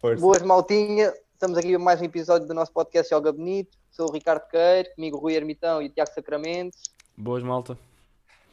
[0.00, 0.22] Força.
[0.22, 3.76] Boas maltinha, estamos aqui a mais um episódio do nosso podcast Joga Bonito.
[3.90, 6.78] Sou o Ricardo Queiro, comigo o Rui Ermitão e o Tiago Sacramento.
[7.16, 7.76] Boas, malta.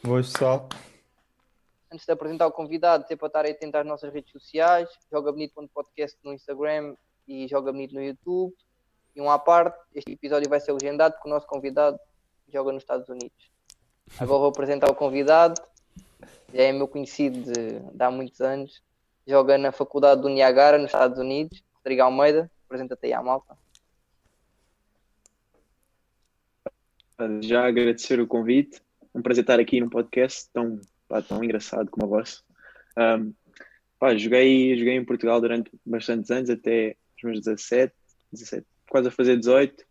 [0.04, 0.68] Boas, pessoal.
[1.92, 6.18] Antes de apresentar o convidado, sempre para estar atento às nossas redes sociais, Joga Bonito.podcast
[6.24, 6.96] no Instagram
[7.28, 8.52] e Joga Bonito no YouTube.
[9.16, 12.00] E um à parte, este episódio vai ser legendado porque o nosso convidado
[12.52, 13.52] joga nos Estados Unidos.
[14.20, 15.62] Agora vou apresentar o convidado,
[16.52, 18.82] já é meu conhecido de, de há muitos anos,
[19.28, 21.64] joga na Faculdade do Niagara, nos Estados Unidos.
[21.78, 23.58] Rodrigo Almeida, apresenta-te aí à malta.
[27.42, 28.82] Já agradecer o convite,
[29.14, 32.42] um prazer estar aqui num podcast tão, pá, tão engraçado como a vossa.
[32.98, 33.34] Um,
[33.98, 37.94] pá, joguei, joguei em Portugal durante bastantes anos, até os meus 17,
[38.34, 39.86] 17 quase a fazer 18.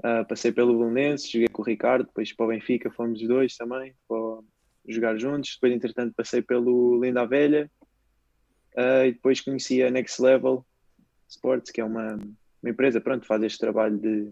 [0.00, 3.56] Uh, passei pelo Belenenses, joguei com o Ricardo, depois para o Benfica fomos os dois
[3.56, 4.40] também, para
[4.88, 5.54] jogar juntos.
[5.54, 7.70] Depois, entretanto, passei pelo Linda Velha
[8.76, 10.64] uh, e depois conheci a Next Level
[11.28, 12.14] Sports, que é uma,
[12.62, 14.24] uma empresa, pronto, faz este trabalho de,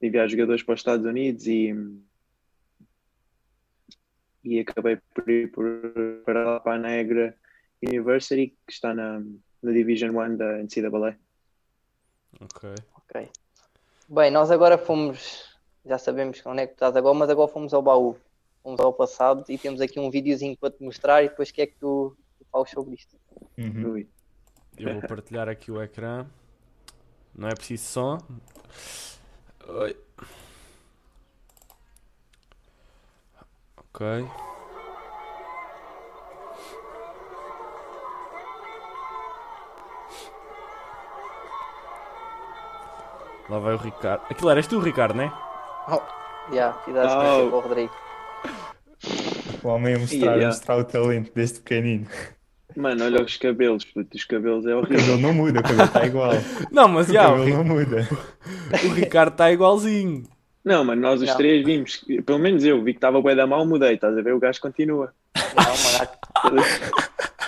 [0.00, 1.74] de enviar jogadores para os Estados Unidos e,
[4.44, 5.64] e acabei por ir por,
[6.24, 7.36] para lá para a Negra
[7.82, 9.22] University, que está na,
[9.62, 11.16] na Division 1 da NCAA.
[12.40, 12.74] Ok.
[12.96, 13.28] Ok.
[14.08, 17.72] Bem, nós agora fomos, já sabemos onde é que tu estás agora, mas agora fomos
[17.72, 18.16] ao baú.
[18.62, 21.62] Fomos ao passado e temos aqui um videozinho para te mostrar e depois o que
[21.62, 22.16] é que tu,
[22.52, 23.16] falas sobre isto.
[23.58, 24.06] Uhum.
[24.78, 26.26] Eu vou partilhar aqui o ecrã.
[27.34, 28.18] Não é preciso som.
[29.66, 29.96] Oi.
[33.76, 34.26] Ok.
[43.48, 44.22] Lá vai o Ricardo.
[44.30, 45.32] Aquilo eras tu, Ricardo, né?
[46.52, 47.46] Já, fizeste Oh.
[47.46, 47.50] oh.
[47.50, 47.92] com o Rodrigo.
[49.62, 50.44] O homem a mostrar, Yeah.
[50.44, 52.06] a mostrar o talento desde pequenino.
[52.76, 54.98] Mano, olha os cabelos, puto, os cabelos é O horrível.
[54.98, 56.32] cabelo não muda, o cabelo está igual.
[56.70, 58.08] Não, mas O já, o, cabelo não muda.
[58.84, 60.24] o Ricardo está igualzinho.
[60.64, 61.36] Não, mano, nós os Não.
[61.36, 64.32] três vimos, pelo menos eu vi que estava bué da mal, mudei, estás a ver?
[64.34, 65.12] O gajo continua.
[65.56, 66.62] Não, mano.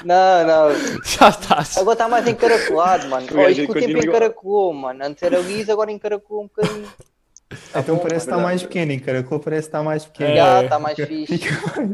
[0.04, 1.02] Não, não.
[1.04, 1.78] Já estás.
[1.78, 3.26] Agora está mais encaracolado, mano.
[3.30, 5.04] O que o tempo encaracolou, mano.
[5.04, 6.88] Antes era liso, agora encaracolou um bocadinho.
[7.72, 10.30] Tá então bom, parece que está mais pequeno, em caracol parece que está mais pequeno.
[10.30, 10.36] É.
[10.36, 11.34] Já, está mais fixe.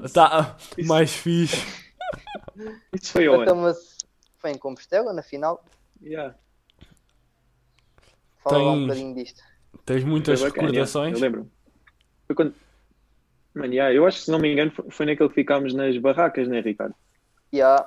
[0.04, 0.56] Está
[0.86, 1.66] mais fixe.
[2.92, 3.42] Isso foi onde?
[3.42, 3.98] Então, mas
[4.38, 5.64] foi em Compostela, na final.
[6.02, 6.34] Yeah.
[8.42, 9.42] Fala lá um bocadinho disto.
[9.84, 11.18] Tens muitas bacana, recordações?
[11.18, 11.52] yeah, Eu lembro.
[12.26, 12.54] Foi quando...
[13.54, 16.48] Mano, yeah, eu acho que se não me engano foi, naquele que ficámos nas barracas,
[16.48, 16.94] né, Ricardo?
[17.52, 17.84] Já,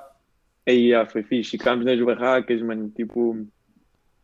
[0.66, 1.52] Aí, yeah, foi fixe.
[1.52, 3.46] Ficámos nas barracas, mano, tipo,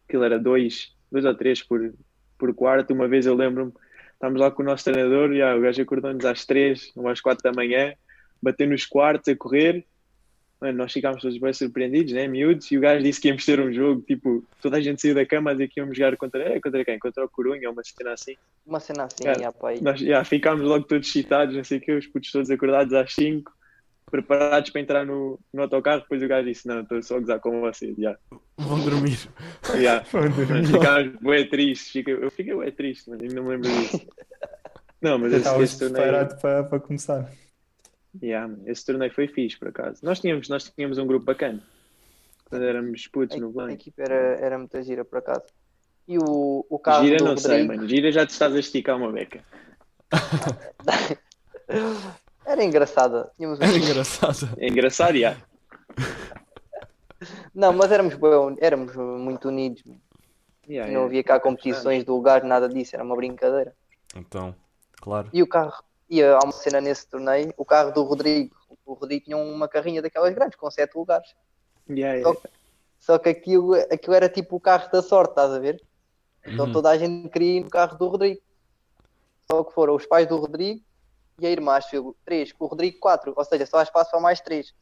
[0.08, 1.92] aquilo era dois, dois ou três por,
[2.38, 2.94] por quarto.
[2.94, 3.72] Uma vez eu lembro-me,
[4.14, 7.42] estávamos lá com o nosso treinador, yeah, o gajo acordou-nos às três, ou às quatro
[7.42, 7.94] da manhã,
[8.42, 9.84] bateu nos quartos a correr.
[10.60, 13.58] Mano, nós ficámos todos bem surpreendidos, né, miúdos, e o gajo disse que íamos ter
[13.58, 16.42] um jogo, tipo, toda a gente saiu da cama a dizer que íamos jogar contra,
[16.42, 16.98] é, contra quem?
[16.98, 18.36] Contra o Corunha, ou uma cena assim.
[18.66, 19.70] uma cena assim, já, pá.
[19.70, 19.80] aí.
[19.80, 23.14] Nós já ficámos logo todos excitados, não sei o quê, os putos todos acordados às
[23.14, 23.50] 5,
[24.10, 26.02] preparados para entrar no, no autocarro.
[26.02, 27.96] Depois o gajo disse: Não, estou só a gozar com vocês.
[27.96, 28.18] Já,
[28.58, 29.18] Vão dormir.
[29.80, 30.00] já.
[30.12, 30.62] Vou dormir.
[30.62, 31.90] Nós ficámos bem tristes.
[31.90, 34.06] Fica, eu fiquei bem triste, mas ainda não me lembro disso.
[35.00, 37.32] Não, mas Já esse, esse torneio, para, para começar.
[38.22, 40.00] Yeah, esse torneio foi fixe, por acaso.
[40.04, 41.62] Nós tínhamos, nós tínhamos um grupo bacana
[42.48, 45.44] quando éramos putos no A, a equipa era, era muita gira, por acaso.
[46.08, 47.88] E o, o carro Gira, do não sei, Rodrigo mano.
[47.88, 49.44] Gira já te estás a esticar uma beca.
[52.44, 53.30] era engraçada.
[53.36, 54.48] Tínhamos um- Era engraçado.
[54.58, 55.36] É engraçado, já.
[57.54, 59.82] Não, mas éramos, bué- éramos muito unidos.
[60.68, 63.74] Yeah, Não havia cá competições do lugar, nada disso, era uma brincadeira.
[64.16, 64.54] Então,
[65.00, 65.28] claro.
[65.32, 68.54] E o carro, e há uma cena nesse torneio, o carro do Rodrigo,
[68.84, 71.28] o Rodrigo tinha uma carrinha daquelas grandes, com sete lugares.
[71.88, 72.22] Yeah, yeah.
[72.34, 72.42] Só,
[72.98, 75.80] só que aquilo, aquilo era tipo o carro da sorte, estás a ver?
[76.44, 76.72] Então Uhum.
[76.72, 78.40] toda a gente queria ir no carro do Rodrigo.
[79.50, 80.80] Só que foram os pais do Rodrigo
[81.38, 84.10] e a irmã, acho eu, três, com o Rodrigo quatro, ou seja, só há espaço
[84.10, 84.74] para mais três.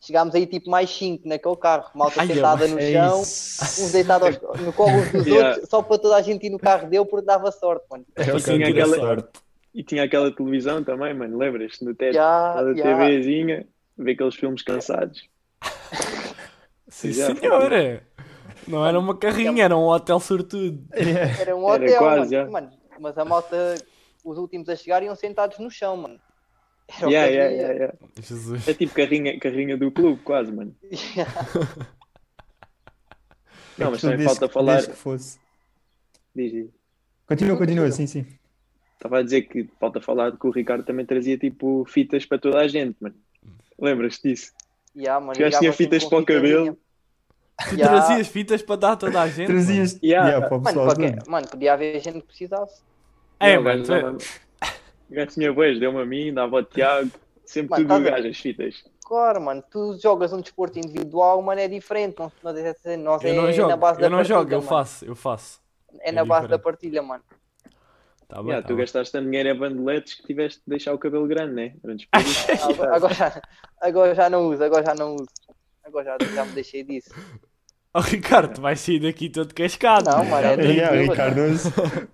[0.00, 3.82] Chegámos aí tipo mais cinco naquele carro, malta Ai, sentada no É chão, isso.
[3.84, 5.48] uns deitados no colo uns dos Yeah.
[5.50, 8.06] outros, só para toda a gente ir no carro dele porque dava sorte, mano.
[8.16, 8.36] Assim, eu
[8.68, 9.28] aquela- tinha sorte.
[9.74, 11.38] E tinha aquela televisão também, mano.
[11.38, 12.14] Lembras-te no teto?
[12.14, 12.82] Já, Aquela já.
[12.98, 15.22] TVzinha, ver aqueles filmes cansados.
[16.88, 17.34] Sim, Já.
[17.36, 18.02] senhora.
[18.66, 20.84] Não era uma carrinha, era um hotel sortudo.
[20.92, 21.40] É.
[21.42, 22.50] Era um Era hotel, quase, mano.
[22.52, 23.74] Mano, Mas a malta,
[24.24, 26.20] os últimos a chegar iam sentados no chão, mano.
[26.88, 27.98] Era o Yeah, que yeah, yeah, yeah.
[28.20, 28.66] Jesus.
[28.68, 30.74] É tipo carrinha, carrinha do clube, quase, mano.
[33.78, 34.82] Não, mas Aquilo também falta que- falar.
[34.86, 35.38] que fosse.
[36.34, 36.70] Diz, diz.
[37.26, 38.26] Continua, continua, sim, sim.
[39.00, 42.58] Estava a dizer que falta falar que o Ricardo também trazia tipo fitas para toda
[42.58, 43.14] a gente, mano.
[43.80, 44.52] Lembras-te disso?
[44.94, 46.78] Yeah, mano, tinham ligava sempre fitas para o cabelo.
[47.70, 47.88] Tu Ya.
[47.88, 49.48] trazias fitas para dar a toda a gente.
[49.48, 49.64] mano.
[49.64, 50.28] Trazias Yeah.
[50.28, 51.18] yeah, para o Mano, pessoal qualquer...
[51.28, 52.82] mano, podia haver gente que precisasse.
[53.38, 53.84] É, Não, mano.
[53.86, 54.16] gajo
[55.10, 57.10] O gajo tinha voz, deu-me a mim, dava ao Tiago,
[57.44, 58.84] sempre Mano, tudo a- gajo, as fitas.
[59.04, 62.16] Claro, mano, tu jogas um desporto individual, mano, é diferente.
[62.18, 62.26] Não,
[62.84, 64.68] é- nós Eu é não na jogo, base da eu não jogo, eu mano.
[64.68, 65.58] faço, eu faço.
[66.00, 66.62] É é na base da diferente.
[66.62, 67.22] partilha, mano.
[68.30, 68.84] Tá bem, Yeah, tá tu bem.
[68.84, 71.72] gastaste tanto dinheiro em bandeletes que tiveste de deixar o cabelo grande, né?
[71.84, 72.46] Antes por isso.
[72.70, 73.42] Agora, agora já,
[73.80, 75.26] agora já não uso, agora já não uso.
[75.84, 77.10] Agora já, já me deixei disso.
[77.92, 80.08] Oh, Ricardo, tu vais sair daqui todo cascado.
[80.08, 81.10] Não, mano, é Yeah, tranquilo.
[81.10, 81.62] Ricardo, hoje,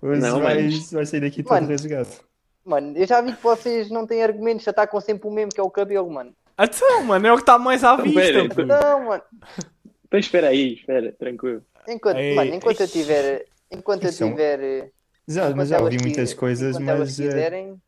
[0.01, 2.09] hoje Não, vai, mas- vai sair daqui todo rasgado.
[2.65, 5.59] Mano, eu já vi que vocês não têm argumentos, já atacam sempre o mesmo, que
[5.59, 6.33] é o cabelo, mano.
[6.59, 8.19] Então, mano, é o que está mais à Então, vista.
[8.21, 8.65] pera, puto.
[8.65, 9.23] Não, mano.
[10.07, 11.61] Então espera aí, espera, tranquilo.
[11.87, 13.45] Enquanto, Ei, mano, enquanto eu tiver.
[13.71, 14.89] Enquanto eu Isso é um- tiver.
[15.27, 17.81] Já, enquanto mas já elas ouvi muitas coisas, elas mas eh, quiserem.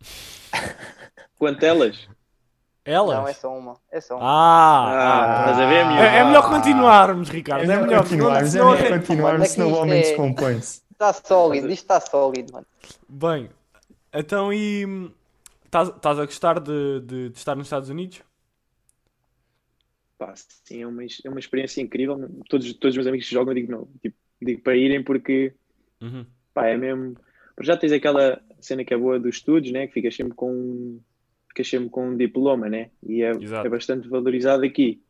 [1.38, 2.08] Quanto elas?
[2.84, 3.16] Elas?
[3.16, 3.80] Não, é só uma.
[3.90, 4.24] É só uma.
[4.24, 6.02] Ah, Ah, ah, estás a ver, miúdo?
[6.02, 7.60] é, é melhor continuarmos, Ricardo.
[7.62, 10.02] é É melhor melhor continuarmos, é senão- melhor senão- continuarmos, Aqui senão o homem é-
[10.02, 10.82] descompõe-se.
[10.92, 12.66] Está sólido, isto está sólido, mano.
[13.08, 13.50] Bem,
[14.12, 14.84] então e.
[14.86, 15.10] hum,
[15.66, 18.22] Estás a gostar de, de- de estar nos Estados Unidos?
[20.16, 22.16] Pá, sim, é uma, é uma experiência incrível.
[22.48, 25.52] Todos, todos os meus amigos que jogam, eu digo não, tipo, digo para irem porque
[26.00, 26.24] Uhum.
[26.54, 27.14] Pá, é mesmo.
[27.56, 29.86] Para já tens aquela cena que é boa dos estudos, né?
[29.86, 31.00] Que ficas sempre com,
[31.48, 32.90] ficas sempre com um diploma, né?
[33.02, 33.32] E é,
[33.66, 35.02] é bastante valorizado aqui.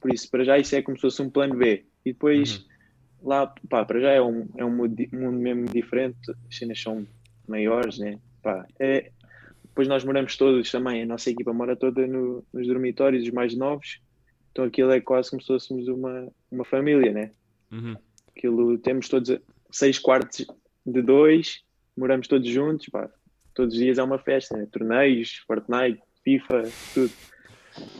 [0.00, 1.86] Por isso, para já, isso é como se fosse um plano B.
[2.04, 2.58] E depois,
[3.22, 3.28] Uhum.
[3.28, 6.18] lá, pá, para já é um, é um mundo, mundo mesmo diferente.
[6.48, 7.06] As cenas são
[7.46, 8.18] maiores, né?
[8.42, 9.10] Pá, é,
[9.64, 13.54] depois nós moramos todos também, a nossa equipa mora toda no- nos dormitórios, os mais
[13.56, 14.00] novos.
[14.52, 17.32] Então aquilo é quase como se fôssemos uma, uma família, né?
[17.70, 17.94] Uhum.
[18.36, 19.38] Aquilo temos todos
[19.70, 20.46] seis quartos
[20.90, 21.62] de dois,
[21.96, 23.10] moramos todos juntos, pá,
[23.54, 24.66] todos os dias é uma festa, né?
[24.70, 26.62] torneios, Fortnite, FIFA,
[26.94, 27.12] tudo.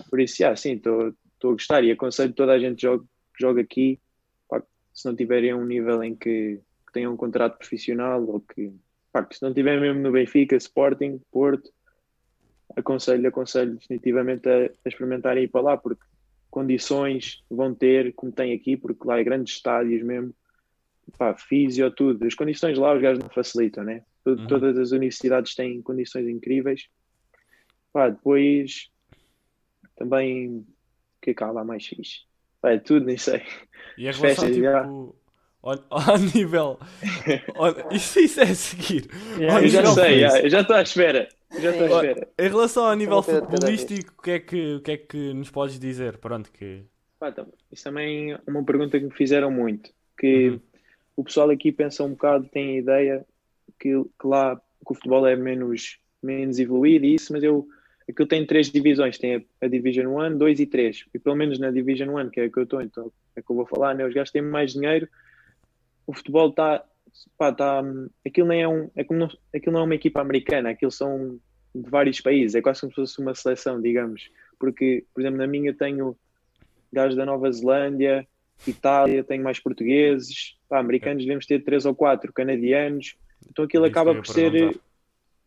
[0.08, 3.04] Por isso, já, sim, estou a gostar e aconselho toda a gente que
[3.40, 4.00] joga aqui,
[4.48, 8.72] pá, se não tiverem um nível em que, que tenham um contrato profissional ou que,
[9.12, 11.70] pá, que se não tiverem mesmo no Benfica, Sporting, Porto,
[12.76, 16.04] aconselho, aconselho definitivamente a, a experimentarem ir para lá, porque
[16.50, 20.34] condições vão ter, como tem aqui, porque lá é grandes estádios mesmo,
[21.18, 22.26] pá, físio, tudo.
[22.26, 24.02] As condições lá os gajos não facilitam, né?
[24.26, 24.46] Uhum.
[24.46, 26.88] Todas as universidades têm condições incríveis.
[27.92, 28.90] Pá, depois
[29.96, 30.66] também o
[31.22, 32.20] que é que há lá mais fixe?
[32.60, 33.42] Pá, é tudo, nem sei.
[33.96, 34.84] E a As relação, festas, tipo, já.
[35.62, 36.78] ao, nível.
[37.54, 39.08] ao- isso, isso é a seguir.
[39.40, 41.28] Yeah, Eu já sei, já, eu já estou à espera.
[41.50, 42.28] Eu já estou à espera.
[42.38, 45.78] Em relação ao nível futebolístico, o que, é que, o que é que nos podes
[45.78, 46.18] dizer?
[46.18, 46.84] Pronto, que.
[47.18, 49.90] Pá, então, isso também é uma pergunta que me fizeram muito.
[50.18, 50.60] Que Uhum.
[51.20, 53.26] O pessoal aqui pensa um bocado, tem a ideia
[53.78, 57.68] que, que lá que o futebol é menos, menos evoluído e isso, mas eu
[58.08, 61.04] aquilo tem três divisões, tem a, a Division 1, 2 e 3.
[61.12, 63.50] E pelo menos na Division 1, que é a que eu estou, então é que
[63.50, 64.06] eu vou falar, né?
[64.06, 65.06] os gajos têm mais dinheiro,
[66.06, 66.84] o futebol está.
[67.38, 67.82] Tá,
[68.24, 68.90] aquilo nem é um.
[68.96, 71.38] É como não, aquilo não é uma equipa americana, aquilo são
[71.74, 74.30] de vários países, é quase como se fosse uma seleção, digamos.
[74.58, 76.16] Porque, por exemplo, na minha tenho
[76.90, 78.26] gajos da Nova Zelândia,
[78.66, 83.16] Itália, tenho mais portugueses, pá, americanos devemos ter três ou quatro, canadianos,
[83.48, 84.50] então aquilo É acaba ia por ser.
[84.52, 84.80] perguntar.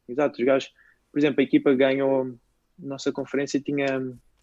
[0.09, 0.71] Exato, os gajos,
[1.11, 2.35] por exemplo, a equipa que ganhou
[2.77, 3.85] nossa conferência tinha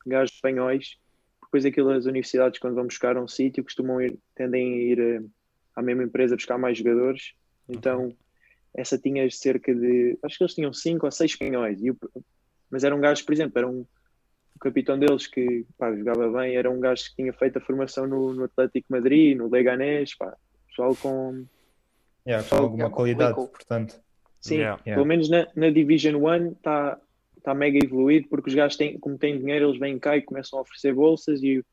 [0.07, 0.97] gajos espanhóis,
[1.43, 5.23] depois aquilo as universidades quando vão buscar um sítio costumam ir, tendem a ir eh,
[5.77, 7.35] à mesma empresa buscar mais jogadores,
[7.69, 8.17] então
[8.75, 11.99] essa tinha cerca de, acho que eles tinham cinco ou seis espanhóis, e o-
[12.71, 13.87] mas eram gajos, por exemplo, era o
[14.61, 18.33] capitão deles que pá, jogava bem, era um gajo que tinha feito a formação no,
[18.33, 20.37] no Atlético Madrid, no Leganés, pá,
[20.69, 21.45] pessoal com,
[22.27, 24.01] Yeah, com alguma Yeah, qualidade, portanto.
[24.41, 24.83] Sim, Yeah.
[24.87, 24.95] Yeah.
[24.95, 27.01] pelo menos na, na Division 1 está
[27.43, 30.59] tá mega evoluído porque os gajos têm, como têm dinheiro, eles vêm cá e começam
[30.59, 31.65] a oferecer bolsas e,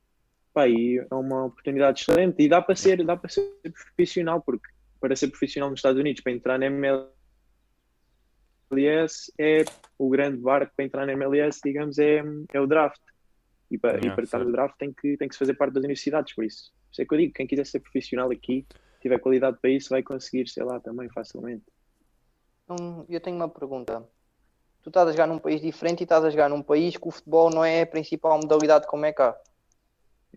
[0.53, 4.67] pá, e é uma oportunidade excelente e dá para ser, dá para ser profissional, porque
[5.00, 7.16] para ser profissional nos Estados Unidos, para entrar na MLS
[9.39, 9.63] é
[9.97, 13.01] o grande barco para entrar na MLS, digamos, é, é o draft.
[13.69, 15.74] E para, e Yeah, para estar no draft tem que, tem que se fazer parte
[15.74, 16.71] das universidades, por isso.
[16.71, 18.65] Por isso é que eu digo, quem quiser ser profissional aqui,
[19.01, 21.65] tiver qualidade para isso, vai conseguir, sei lá, também facilmente.
[22.63, 24.07] Então, eu tenho uma pergunta.
[24.81, 27.12] Tu estás a jogar num país diferente e estás a jogar num país que o
[27.12, 29.38] futebol não é a principal modalidade como é cá.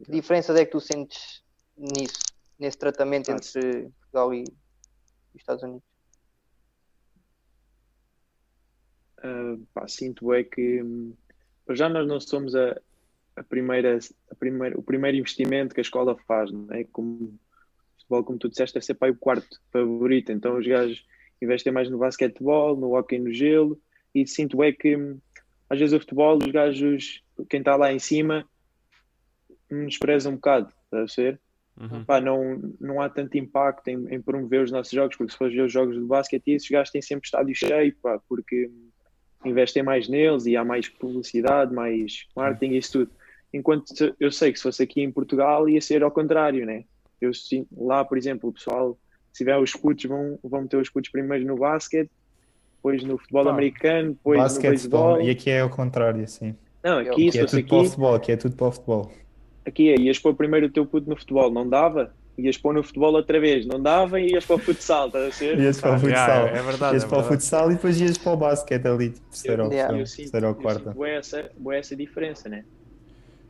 [0.04, 1.42] Que diferenças é que tu sentes
[1.76, 2.18] nisso,
[2.58, 5.89] nesse tratamento Ah, entre Portugal e os Estados Unidos?
[9.22, 10.82] Uh, pá, sinto é que
[11.66, 12.80] para já nós não somos a,
[13.36, 13.98] a primeira,
[14.30, 16.84] a primeira, o primeiro investimento que a escola faz, não é?
[16.84, 17.38] Como
[17.98, 20.32] futebol, como tu disseste, deve ser para o quarto favorito.
[20.32, 21.04] Então os gajos
[21.40, 23.80] investem mais no basquetebol, no hóquei no gelo,
[24.14, 24.96] e sinto é que
[25.68, 28.44] às vezes o futebol, os gajos, quem está lá em cima,
[29.70, 30.72] despreza um bocado.
[30.84, 31.40] estás a ser?
[31.80, 32.04] Uhum.
[32.04, 35.54] Pá, não, não há tanto impacto em, em promover os nossos jogos, porque se fores
[35.54, 38.70] ver os jogos de basquete, esses gajos têm sempre estádio cheio, pá, porque
[39.44, 43.10] investem mais neles e há mais publicidade, mais marketing e isso tudo.
[43.52, 46.84] Enquanto eu sei que se fosse aqui em Portugal ia ser ao contrário, né?
[47.20, 47.32] Eu,
[47.76, 48.98] lá, por exemplo, o pessoal,
[49.32, 52.10] se tiver os putos, vão, vão meter os putos primeiro no basquete,
[52.76, 55.20] depois no futebol Pá, americano, depois no beisebol.
[55.20, 56.54] E aqui é ao contrário, assim.
[56.82, 58.72] Não, aqui, Aqui é fosse tudo para o aqui, futebol, aqui é tudo para o
[58.72, 59.12] futebol.
[59.66, 62.14] aqui é, ias pôr primeiro o teu puto no futebol, não dava?
[62.40, 65.32] Ias pôr no futebol outra vez, não dava e ias para o futsal, estás a
[65.32, 65.58] ser?
[65.58, 66.26] Ias para o Ah, futsal.
[66.46, 69.10] yeah, é verdade, Ias é para o futsal e depois ias para o basquete ali,
[69.10, 69.92] terceira Yeah.
[70.48, 70.80] ou quarta.
[70.80, 72.64] sinto bué essa, bué essa diferença, né?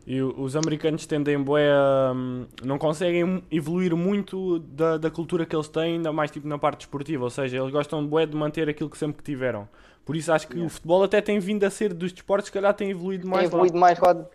[0.07, 5.55] E os americanos tendem bué a, hum, não conseguem evoluir muito da, da cultura que
[5.55, 8.69] eles têm, ainda mais tipo na parte desportiva, ou seja, eles gostam bué de manter
[8.69, 9.69] aquilo que sempre que tiveram.
[10.05, 12.75] Por isso acho que o futebol até tem vindo a ser dos desportos, se calhar
[12.75, 13.49] tem evoluído Tem mais lá.
[13.51, 14.27] evoluído mais lá.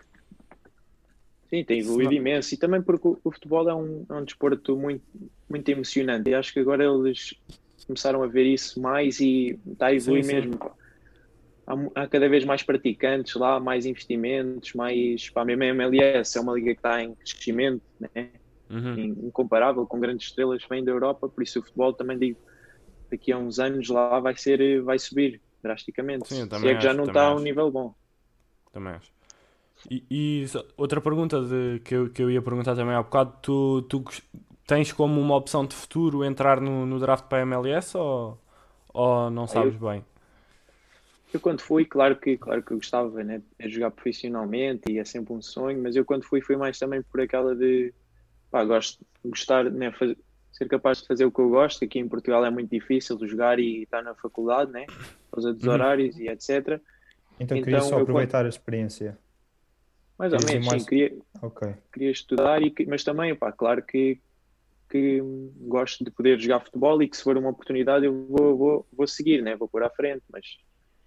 [1.48, 2.54] Sim, tem evoluído Senão- imenso.
[2.54, 5.04] E também porque o, o futebol é um, é um desporto muito,
[5.48, 6.28] muito emocionante.
[6.28, 7.34] E acho que agora eles
[7.86, 10.36] começaram a ver isso mais e está a evoluir Sim, sim.
[10.36, 10.58] mesmo.
[10.58, 10.74] pá.
[11.68, 15.30] Há, há cada vez mais praticantes lá, mais investimentos, mais.
[15.30, 18.32] Pá, mesmo a MLS é uma liga que está em crescimento, né?
[18.68, 18.94] Uhum.
[18.98, 21.28] In- incomparável, com grandes estrelas que vêm da Europa.
[21.28, 22.38] Por isso o futebol também digo,
[23.10, 26.28] daqui a uns anos lá vai, ser, vai subir drasticamente.
[26.28, 27.94] Sim, Se é que já não está a um nível bom.
[28.72, 29.15] Também acho.
[29.88, 33.82] E, e outra pergunta de, que, eu, que eu ia perguntar também há bocado, tu,
[33.82, 34.04] tu
[34.66, 38.38] tens como uma opção de futuro entrar no, no draft para a MLS ou,
[38.92, 40.04] ou não sabes bem?
[41.32, 45.04] Eu quando fui, claro que, claro que eu gostava né, de jogar profissionalmente e é
[45.04, 47.92] sempre um sonho, mas eu quando fui fui mais também por aquela de
[48.50, 50.18] pá, gosto, gostar, né, fazer,
[50.52, 53.16] ser capaz de fazer o que eu gosto, que aqui em Portugal é muito difícil
[53.18, 54.90] de jogar e estar na faculdade, né,
[55.30, 55.68] por causa dos Uhum.
[55.68, 56.80] horários e etc.
[57.40, 59.18] Então queria Então, só eu aproveitar a experiência.
[60.18, 61.74] Mais ou menos, mais- sim, queria, Ok.
[61.92, 64.20] queria estudar, e, mas também, pá, claro que,
[64.90, 68.56] que hum, gosto de poder jogar futebol e que se for uma oportunidade eu vou,
[68.56, 69.56] vou, vou seguir, né?
[69.56, 70.46] vou pôr à frente, mas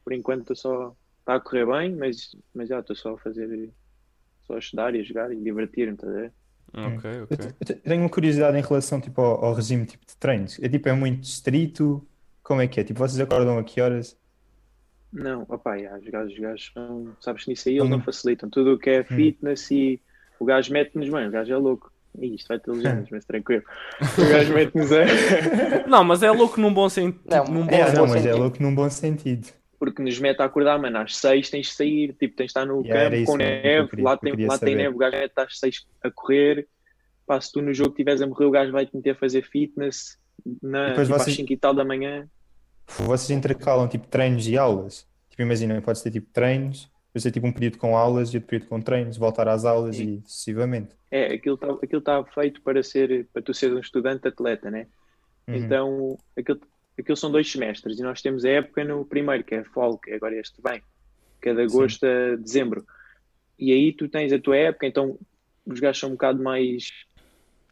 [0.04, 3.72] por enquanto estou só, está a correr bem, mas, mas já estou só a fazer,
[4.44, 6.34] só a estudar e a jogar e divertir-me, estás a ver?
[6.72, 7.10] Ok,
[7.60, 10.60] Eu tenho uma curiosidade em relação tipo, ao, ao regime tipo, de treinos.
[10.60, 12.08] É tipo, é muito estrito?
[12.44, 12.84] Como é que é?
[12.84, 14.18] Tipo, vocês acordam a que horas?
[15.12, 17.90] Não, opá, já, os gajos, os gajos são, sabes que nisso aí eles Hum.
[17.92, 20.00] não facilitam, tudo o que é fitness e
[20.40, 21.92] o gajo mete-nos, mano, o gajo é louco.
[22.20, 23.64] Ih, Isto vai ter legendas, mas tranquilo.
[24.02, 25.06] O gajo mete-nos a...
[25.88, 27.24] Não, mas é louco num bom sentido.
[27.26, 27.98] Não, num bom é, É, sentido.
[28.02, 29.48] não, mas é louco num bom sentido.
[29.80, 32.66] porque nos mete a acordar, mano, às seis tens de sair, tipo, tens de estar
[32.66, 34.98] no Yeah, campo isso com mesmo que neve, queria- lá tem, lá tem neve, o
[34.98, 36.68] gajo mete às seis a correr,
[37.26, 40.18] pá, se tu no jogo estiveres a morrer, o gajo vai-te meter a fazer fitness
[40.62, 42.28] na, depois tipo, às vocês- 5 e tal da manhã.
[42.98, 45.08] Vocês intercalam tipo treinos e aulas?
[45.30, 48.50] Tipo, imagina, pode ser tipo treinos, depois ter tipo um período com aulas e outro
[48.50, 50.96] período com treinos, voltar às aulas e sucessivamente.
[51.10, 54.88] É, aquilo está aquilo tá feito para ser, para tu seres um estudante atleta, né?
[55.48, 55.56] Uhum.
[55.56, 56.60] Então, aquilo,
[56.98, 60.12] aquilo são dois semestres e nós temos a época no primeiro, que é fall, que
[60.12, 60.82] é agora este vem,
[61.42, 62.86] que é de agosto a dezembro.
[63.58, 65.18] E aí tu tens a tua época, então
[65.66, 66.90] os gajos são um bocado mais.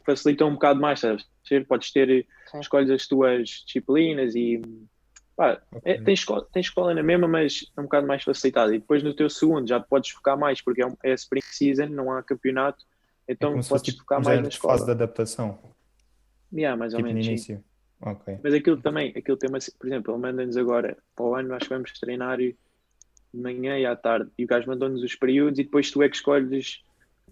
[0.04, 1.24] facilitam um bocado mais, sabes?
[1.66, 2.60] Podes ter, Sim.
[2.60, 4.60] escolhes as tuas disciplinas e.
[5.38, 5.52] Pá,
[5.84, 6.04] é, Ok.
[6.04, 8.74] tens, escola, tens escola na mesma, mas é um bocado mais facilitado.
[8.74, 11.86] E depois no teu segundo já podes focar mais, porque é, um, é spring season,
[11.86, 12.84] não há campeonato,
[13.28, 14.92] É então fosse podes tipo focar mais na de fase de escola.
[14.96, 15.58] adaptação,
[16.52, 17.62] Yeah, mais ou tipo no menos, início.
[18.00, 18.38] Ok.
[18.42, 21.68] Mas aquilo também, aquilo tem uma, por exemplo, ele manda-nos agora para o ano, acho
[21.68, 22.56] que vamos treinar de
[23.32, 24.28] manhã e à tarde.
[24.36, 26.82] E o gajo mandou-nos os períodos e depois tu é que escolhes,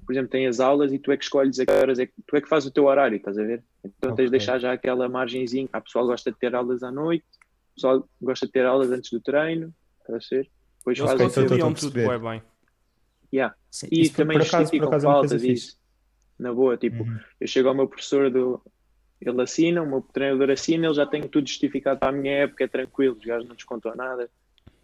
[0.05, 2.13] por exemplo, tem as aulas e tu é que escolhes a que horas é que
[2.25, 3.65] tu é que fazes o teu horário, estás a ver?
[3.83, 5.69] Então tens de deixar já aquela margenzinha.
[5.73, 7.25] Há pessoal que gosta de ter aulas à noite,
[7.77, 10.51] pessoal gosta de ter aulas antes do treino, estás a ser?
[10.79, 12.43] Depois Eles faz o então tudo bué bem.
[13.33, 13.55] Yeah.
[13.71, 15.53] Sim, E também por acaso, por justificam acaso é faltas fixe.
[15.53, 15.79] isso.
[16.39, 17.19] Na boa, tipo, Uhum.
[17.41, 18.61] eu chego ao meu professor do.
[19.21, 22.65] Ele assina, o meu treinador assina, ele já tem tudo justificado para a minha época,
[22.65, 24.31] é tranquilo, os gajos não descontam nada.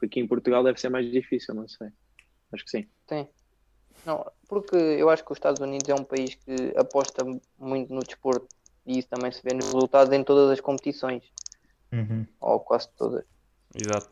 [0.03, 1.89] Aqui em Portugal deve ser mais difícil, não sei.
[2.53, 2.87] Acho que sim.
[3.07, 3.29] Tem.
[4.07, 7.25] Não, porque eu acho que os Estados Unidos é um país que aposta
[7.59, 8.49] muito no desporto
[8.87, 11.23] e isso também se vê nos resultados em todas as competições,
[11.93, 12.27] Uhum.
[12.41, 13.25] ou quase todas.
[13.75, 14.09] Exato.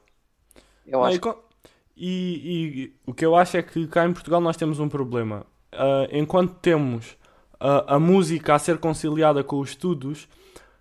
[0.87, 1.45] Eu Não, acho e, co-
[1.97, 5.47] e- e o que eu acho é que cá em Portugal nós temos um problema.
[5.73, 7.17] Ah, enquanto temos
[7.61, 10.29] ah, a música a ser conciliada com os estudos,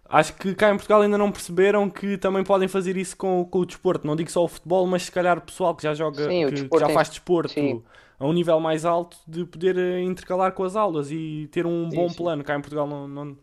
[0.05, 3.59] acho que cá em Portugal ainda não perceberam que também podem fazer isso com, com
[3.59, 4.07] o desporto.
[4.07, 6.69] Não digo só o futebol, mas se calhar o pessoal que já joga, Sim, que,
[6.69, 7.83] que já faz desporto sim.
[8.19, 11.91] a um nível mais alto, de poder eh, intercalar com as aulas e ter um
[11.91, 12.15] Sim, bom sim.
[12.15, 12.43] plano.
[12.43, 13.07] Cá em Portugal não.
[13.07, 13.37] não-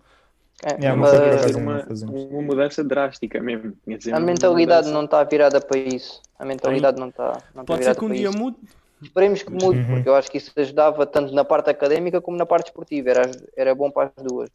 [0.65, 3.75] É, É, uma ser não uma, uma mudança drástica mesmo.
[4.01, 6.23] Ser a mentalidade não está virada para isso.
[6.39, 8.39] A mentalidade não está não está Pode ser virada que um dia isso.
[8.39, 8.57] mude,
[9.03, 9.87] Esperemos que mude, Uhum.
[9.87, 13.11] porque eu acho que isso ajudava tanto na parte académica como na parte esportiva.
[13.11, 14.49] Era, era bom para as duas.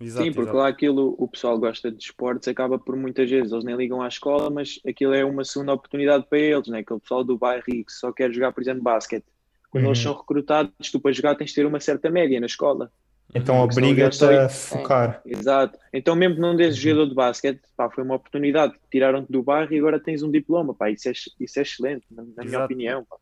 [0.00, 0.56] Exato, Sim, porque exato.
[0.58, 4.06] lá aquilo, o pessoal gosta de esportes, acaba por muitas vezes, eles nem ligam à
[4.06, 6.78] escola, mas aquilo é uma segunda oportunidade para eles, né?
[6.78, 9.24] Aquele pessoal do bairro que só quer jogar, por exemplo, basquete.
[9.68, 9.90] Quando Uhum.
[9.90, 12.90] eles são recrutados, tu para jogar tens de ter uma certa média na escola.
[13.34, 15.22] Então senão obriga-te a focar.
[15.24, 15.78] Exato.
[15.92, 16.80] Então, mesmo que não dês Uhum.
[16.82, 18.74] jogador de basquete, pá, foi uma oportunidade.
[18.90, 20.90] Tiraram-te do bairro e agora tens um diploma, pá.
[20.90, 23.04] Isso é, isso é excelente, na, na minha opinião.
[23.04, 23.16] Pá.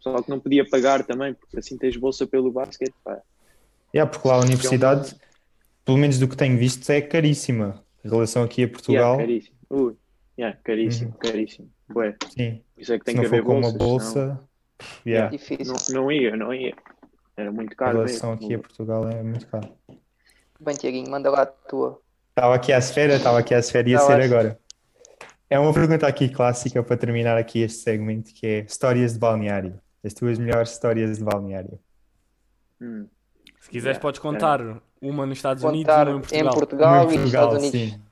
[0.00, 3.20] Só que não podia pagar também, porque assim tens bolsa pelo basquete, pá.
[3.94, 5.14] Yeah, porque lá a universidade,
[5.84, 7.82] pelo menos do que tenho visto, é caríssima.
[8.04, 9.56] Em relação aqui a Yeah, Portugal, caríssimo.
[9.68, 9.96] Ui,
[10.38, 11.18] yeah, caríssimo, Uhum.
[11.18, 11.70] caríssimo.
[11.88, 12.16] Bué.
[12.30, 12.62] sim.
[12.78, 14.48] Isso é que Se tem não que for haver com uma bolsas, senão- bolsa,
[15.06, 15.74] yeah, Difícil.
[15.94, 16.74] Não, não ia, não ia.
[17.36, 18.44] Era muito em caro relação mesmo.
[18.46, 19.68] aqui a Portugal é muito caro.
[20.60, 22.00] Bem, Tiaguinho, manda lá a tua.
[22.30, 24.58] Estava aqui à esfera, estava aqui à esfera, ia ser agora.
[25.48, 29.78] É uma pergunta aqui clássica para terminar aqui este segmento, que é histórias de balneário.
[30.04, 31.78] As tuas melhores histórias de balneário.
[32.80, 33.06] Hum.
[33.60, 34.60] Se quiseres, Yeah, podes contar
[35.00, 36.54] uma nos Estados Unidos e Contar uma em em Portugal.
[36.54, 37.94] Portugal Uma e em nos Portugal, Estados Unidos.
[37.94, 38.02] sim.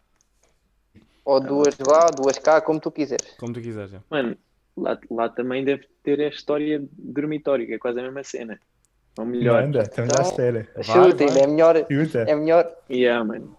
[1.25, 3.35] Ou duas lá, duas cá, como tu quiseres.
[3.39, 3.91] Como tu quiseres.
[3.91, 4.01] já.
[4.11, 4.37] Mano,
[4.77, 8.61] lá, lá também deve ter a história de dormitório, que é quase a mesma cena.
[9.19, 9.63] Ou melhor.
[9.63, 10.69] Manda, estamos à Então- espera.
[10.75, 11.43] Vai, Chutem, vai.
[11.43, 11.87] é melhor.
[11.91, 12.19] Chuta.
[12.29, 12.77] É melhor.
[12.91, 13.57] Yeah, mano.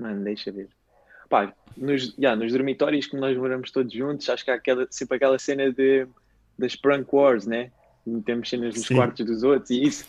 [0.00, 0.68] Mano, deixa ver.
[1.28, 5.16] Pá, nos, yeah, nos dormitórios, como nós moramos todos juntos, acho que há aquela, sempre
[5.16, 6.06] aquela cena de,
[6.58, 7.70] das prank wars, né?
[8.24, 8.96] Temos cenas nos Sim.
[8.96, 10.06] quartos dos outros e isso.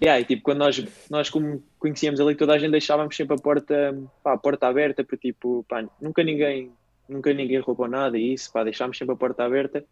[0.00, 3.38] Yeah, e tipo, quando nós, nós como conhecíamos ali toda a gente, deixávamos sempre a
[3.38, 6.70] porta, pá, a porta aberta, para tipo, pá, nunca ninguém,
[7.08, 9.84] nunca ninguém roubou nada e isso, pá, deixámos sempre a porta aberta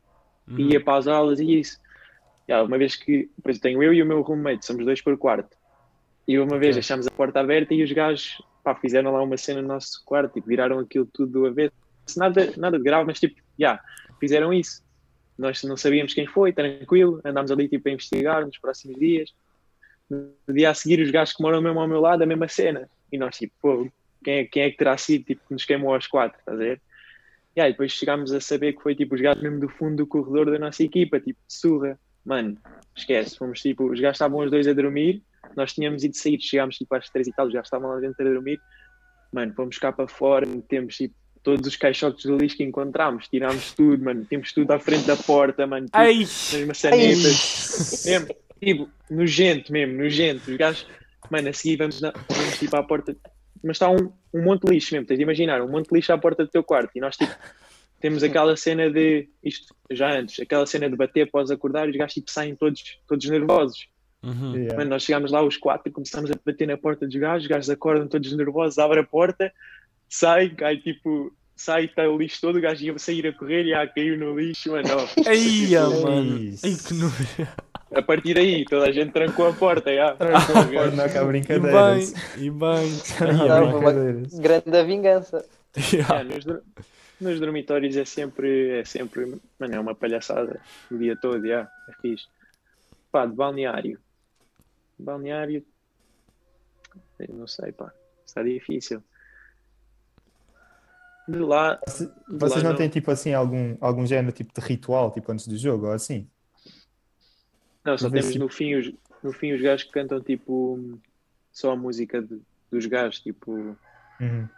[0.48, 0.58] Uhum.
[0.58, 1.78] e ia para as aulas e isso.
[2.50, 5.56] Yeah, uma vez que, depois tenho eu e o meu roommate, somos dois por quarto.
[6.26, 6.80] E uma vez Ok.
[6.80, 10.32] deixámos a porta aberta e os gajos pá, fizeram lá uma cena no nosso quarto,
[10.32, 11.72] tipo, viraram aquilo tudo do avesso.
[12.16, 13.80] Nada, nada de grave, mas tipo, já,
[14.18, 14.82] fizeram isso.
[15.38, 19.30] Nós não sabíamos quem foi, tranquilo, andámos ali tipo a investigar nos próximos dias.
[20.10, 22.90] No dia a seguir, os gajos que moram mesmo ao meu lado, a mesma cena.
[23.12, 23.88] E nós, tipo, pô,
[24.24, 26.60] quem é, quem é que terá sido tipo, que nos queimou aos quatro, estás a
[26.60, 26.82] ver?
[27.54, 30.06] E aí, depois chegámos a saber que foi tipo os gajos mesmo do fundo do
[30.06, 31.96] corredor da nossa equipa, tipo, surra.
[32.24, 32.56] Mano,
[32.96, 35.22] esquece, fomos tipo, os gajos estavam os dois a dormir,
[35.56, 38.26] nós tínhamos ido sair, chegámos tipo às três e tal, os gajos estavam lá dentro
[38.26, 38.60] a dormir.
[39.32, 43.72] Mano, fomos cá para fora, metemos tipo todos os caixotes do lixo que encontramos, tirámos
[43.72, 46.18] tudo, mano, temos tudo à frente da porta, mano, tudo Ai!
[46.18, 48.28] nas maçanetas, mesmo,
[48.60, 50.50] tipo, nojento mesmo, nojento.
[50.50, 50.86] Os gajos,
[51.30, 53.16] mano, a seguir vamos, na, vamos tipo à porta,
[53.62, 56.12] mas está um, um monte de lixo mesmo, tens de imaginar, um monte de lixo
[56.12, 57.34] à porta do teu quarto e nós tipo,
[58.00, 61.96] temos aquela cena de, isto já antes, aquela cena de bater após acordar e os
[61.96, 63.88] gajos tipo saem todos, todos nervosos.
[64.22, 64.54] Uhum.
[64.54, 64.76] Yeah.
[64.76, 67.48] Mano, nós chegámos lá os quatro e começamos a bater na porta dos gajos, os
[67.48, 69.52] gajos acordam todos nervosos, abre a porta,
[70.08, 73.74] sai, cai tipo, sai, está o lixo todo, o gajo ia sair a correr e
[73.74, 74.88] ah, caiu no lixo, mano.
[75.26, 76.02] ah, Isso.
[76.02, 76.54] mano.
[76.64, 77.48] Ai, que nojo.
[77.92, 80.14] A partir daí, toda a gente trancou a porta, já.
[80.14, 81.24] Pode não cá
[81.56, 84.22] E bem, e bem.
[84.30, 85.44] Não grande vingança.
[85.92, 86.20] Yeah.
[86.20, 86.44] É, nos,
[87.20, 91.92] nos dormitórios é sempre, é sempre, mano, é uma palhaçada o dia todo, já, é
[92.00, 92.26] fixe.
[93.12, 94.00] Pá, de balneário.
[94.98, 95.64] Balneário,
[97.18, 97.92] eu não sei, pá,
[98.26, 99.02] está difícil.
[101.28, 105.12] De lá, de Vocês lá não têm tipo assim algum, algum género tipo de ritual
[105.12, 106.28] tipo antes do jogo ou assim?
[107.84, 110.98] Não, só temos no fim os, no fim os gajos que cantam tipo
[111.52, 113.76] só a música de- dos gajos, tipo,
[114.20, 114.48] Uhum.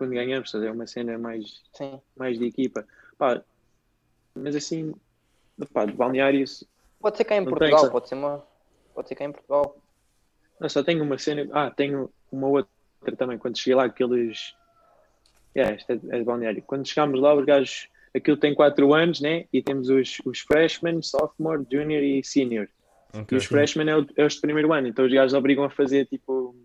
[0.00, 2.00] Quando ganhamos, é uma cena mais, Sim.
[2.16, 2.86] mais de equipa.
[3.18, 3.42] Pá,
[4.34, 4.94] mas assim,
[5.74, 6.42] pá, de balneário,
[6.98, 8.42] Pode ser cá em Portugal, pode ser uma.
[8.94, 9.76] Pode ser cá em Portugal.
[10.58, 11.46] não, só tenho uma cena.
[11.52, 13.36] Ah, tenho uma outra também.
[13.36, 14.54] Quando cheguei lá, aqueles.
[15.54, 16.62] É, esta é é de balneário.
[16.62, 17.88] Quando chegámos lá, os gajos.
[18.14, 19.44] Aquilo tem 4 anos, né?
[19.52, 22.68] E temos os, os freshmen, sophomore, junior e senior.
[23.14, 23.36] E Ok.
[23.36, 24.88] os freshmen é, o, é os de primeiro ano.
[24.88, 26.56] Então os gajos obrigam a fazer tipo.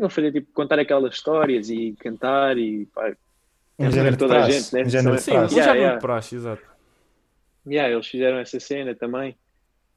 [0.00, 0.52] A fazer tipo.
[0.52, 2.86] Contar aquelas histórias e cantar e.
[2.86, 3.12] Pá,
[3.78, 4.52] Um É, género toda a praxe.
[4.60, 4.82] gente, né?
[4.84, 5.54] Um género Sim, praxe.
[5.54, 6.00] um Yeah, yeah.
[6.00, 6.62] praxe, exato.
[7.66, 9.36] Yeah, eles fizeram essa cena também.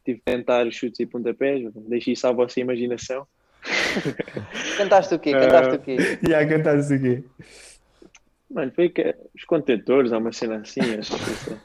[0.03, 1.71] Tive que tentar os chutes e pontapés.
[1.88, 3.25] Deixei isso à vossa imaginação.
[4.77, 5.31] Cantaste o quê?
[5.31, 5.97] Cantaste o quê?
[6.27, 7.23] E a cantar isso aqui.
[8.49, 11.62] Mano, foi que os contentores, há uma cena assim, acho que isso.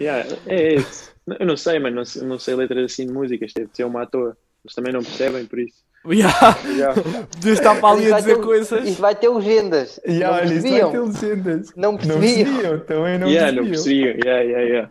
[0.00, 1.10] Yeah, é esse.
[1.38, 4.02] Eu não sei, mano, não sei, não sei letras assim de músicas, deve ser uma
[4.02, 4.36] à toa.
[4.64, 5.82] Eles também não percebem, por isso.
[6.04, 6.58] Yeah.
[6.66, 6.94] Yeah.
[7.40, 8.88] Deus está para ali Isto a vai dizer ter- coisas.
[8.88, 10.00] Isto vai ter legendas.
[10.04, 10.90] E não olha, isso vai percebiam?
[10.90, 11.72] ter legendas.
[11.76, 12.44] Não Não percebiam.
[12.44, 14.12] percebiam, também não yeah, não percebiam.
[14.14, 14.32] percebiam.
[14.32, 14.90] Yeah, yeah, yeah.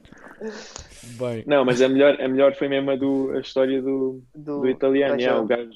[1.20, 1.44] Bem.
[1.46, 4.70] Não, mas a melhor, a melhor foi mesmo a, do, a história do, Do, do
[4.70, 5.20] italiano.
[5.20, 5.70] yeah, o gajo.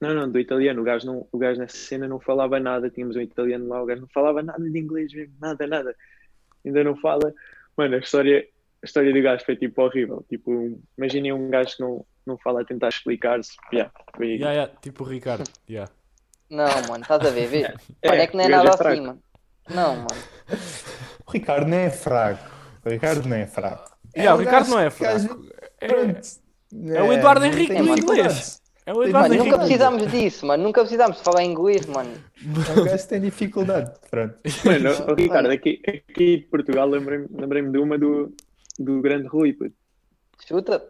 [0.00, 0.80] Não, não, do italiano.
[0.80, 2.88] O gajo, não, o gajo nessa cena não falava nada.
[2.88, 5.94] Tínhamos um italiano lá, o gajo não falava nada de inglês mesmo, nada, nada.
[6.64, 7.34] Ainda não fala.
[7.76, 8.46] Mano, a história,
[8.82, 10.24] a história do gajo foi tipo horrível.
[10.28, 13.56] Tipo, imaginem um gajo que não, não fala a tentar explicar-se.
[13.72, 13.92] Yeah.
[14.20, 15.44] Yeah, yeah, tipo o Ricardo.
[15.68, 15.90] Yeah.
[16.50, 17.46] Não, mano, estás a ver?
[17.48, 17.74] Vê.
[18.02, 18.92] É, é que não é o nada é fraco.
[18.92, 19.22] assim, mano.
[19.68, 20.08] Não, mano.
[21.26, 22.50] O Ricardo não é fraco.
[22.84, 23.90] O Ricardo não é fraco.
[24.16, 25.44] Yeah, o Ricardo não é fraco.
[25.80, 26.20] É, Pronto.
[26.94, 28.62] é o Eduardo não Henrique do inglês.
[28.86, 29.44] é o Eduardo Mano, Henrique.
[29.50, 30.62] nunca precisamos disso, mano.
[30.62, 32.10] Nunca precisamos de falar inglês, mano.
[32.68, 33.92] É um gajo tem dificuldade.
[34.10, 34.38] Pronto.
[34.64, 38.34] Mano, ó, Ricardo, aqui, aqui de Portugal lembrei-me lembrei de uma do,
[38.78, 39.52] do grande Rui.
[39.52, 39.74] puto.
[40.46, 40.82] Chuta.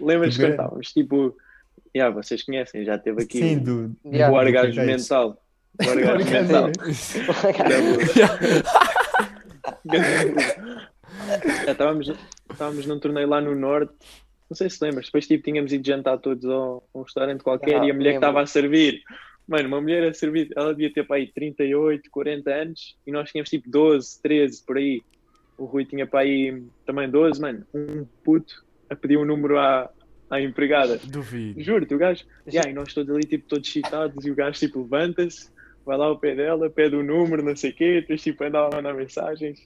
[0.00, 0.92] Lembras que cantávamos?
[0.92, 1.36] Tipo,
[1.94, 3.96] yeah, vocês conhecem, já teve aqui Sim, do.
[4.04, 4.32] Yeah.
[4.34, 5.42] o do- orgasmo mental.
[5.80, 6.70] O orgasmo mental.
[11.64, 12.12] Já estávamos,
[12.50, 13.92] estávamos num torneio lá no norte,
[14.48, 17.80] não sei se lembras, depois tipo, tínhamos ido jantar todos ao, a um restaurante qualquer
[17.80, 18.16] Ah, e a mulher que lembro.
[18.16, 19.00] estava a servir,
[19.46, 23.30] mano, uma mulher a servir, ela devia ter para aí 38, 40 anos e nós
[23.30, 25.02] tínhamos tipo 12, 13 por aí.
[25.58, 29.88] O Rui tinha para aí também 12, mano, um puto a pedir um número à,
[30.28, 30.98] à empregada.
[31.04, 31.60] Duvido.
[31.62, 32.24] Juro-te, o gajo.
[32.46, 35.48] Yeah, e nós todos ali, tipo, todos excitados, e o gajo, tipo, levanta-se,
[35.86, 38.68] vai lá ao pé dela, pede o número, não sei o quê, depois, tipo, andava
[38.68, 39.60] a mandar mensagens.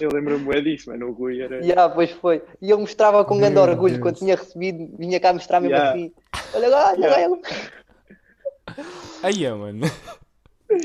[0.00, 1.08] Eu lembro-me é disso, mano.
[1.08, 1.58] O Rui era.
[1.64, 2.42] Yeah, pois foi.
[2.60, 4.02] E eu mostrava com grande Meu orgulho Deus.
[4.02, 5.90] quando tinha recebido, vinha cá mostrar mesmo Yeah.
[5.92, 6.12] assim.
[6.52, 7.38] Olha lá, olha lá.
[9.22, 9.86] Aí é, mano.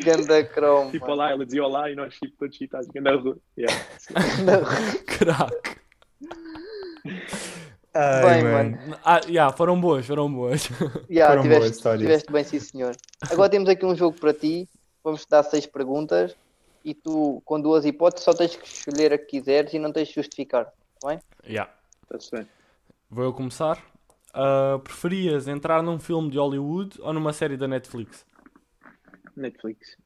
[0.05, 0.91] Ganda cromo.
[0.91, 3.35] Tipo, olá, ela dizia olá e nós, tipo, todos excitados, andava Rui.
[3.57, 3.83] Yeah.
[5.07, 5.81] Crack.
[7.93, 8.99] Ai, Bem, mano.
[9.03, 10.69] Ah, yeah, foram boas, foram boas.
[11.09, 12.01] Yeah, Foram boas tiveste, histórias.
[12.01, 12.95] tiveste bem, sim, senhor.
[13.29, 14.67] Agora temos aqui um jogo para ti.
[15.03, 16.35] Vamos te dar seis perguntas
[16.85, 20.07] e tu, com duas hipóteses, só tens que escolher a que quiseres e não tens
[20.07, 20.71] de justificar.
[21.45, 21.71] yeah.
[22.03, 22.47] Está-se bem.
[23.09, 23.83] Vou eu começar.
[24.33, 28.25] Ah, preferias entrar num filme de Hollywood ou numa série da Netflix?
[29.35, 29.97] Netflix.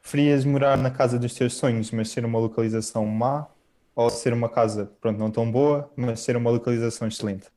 [0.00, 3.48] Preferias morar na casa dos teus sonhos, mas ser uma localização má?
[3.96, 7.48] Ou ser uma casa, pronto, não tão boa, mas ser uma localização excelente?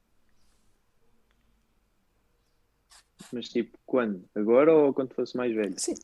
[3.34, 4.23] Mas, tipo, quando?
[4.36, 5.73] Agora ou quando fosse mais velho?
[5.78, 5.95] Sim.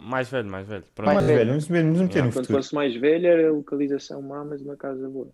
[0.00, 0.84] Mais velho, mais velho.
[0.94, 1.14] Pronto.
[1.14, 2.58] Mais velho, vamos meter Yeah, no Quando futuro.
[2.58, 5.28] fosse mais velho era a localização má, mas uma casa boa.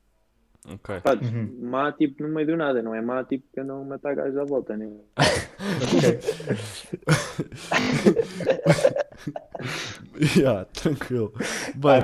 [0.71, 1.01] Ok.
[1.01, 1.57] Pá, Uhum.
[1.71, 4.37] má, tipo, no meio do nada, não é má, tipo, que andam a matar gajos
[4.37, 4.91] à volta, né?
[5.17, 6.19] Ok.
[10.37, 11.33] yeah, tranquilo.
[11.77, 12.03] Bem,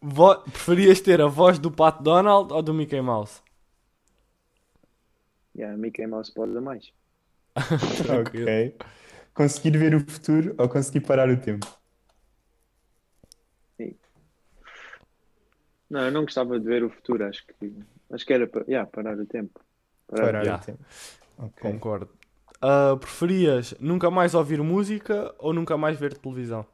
[0.00, 3.42] vo- preferias ter a voz do Pat Donald ou do Mickey Mouse?
[5.54, 6.92] Yeah, Mickey Mouse pode dar mais.
[8.20, 8.76] Ok.
[9.34, 11.66] Conseguir ver o futuro ou conseguir parar o tempo?
[15.90, 17.54] Não, eu não gostava de ver o futuro, acho que
[18.10, 19.60] acho que era para yeah, parar o tempo.
[20.06, 20.62] Parar Parar Yeah.
[20.62, 20.84] o tempo.
[21.38, 21.60] Ok.
[21.60, 22.08] Concordo.
[22.60, 26.66] Ah, preferias nunca mais ouvir música ou nunca mais ver televisão?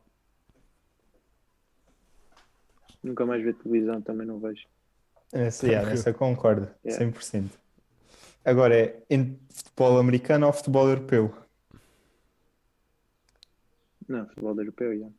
[3.04, 4.66] Nunca mais ver televisão, também não vejo.
[5.32, 7.04] Nessa, yeah, nessa concordo, Yeah.
[7.04, 7.50] 100%.
[8.44, 11.34] Agora é em futebol americano ou futebol europeu?
[14.08, 15.14] Não, futebol europeu, yeah.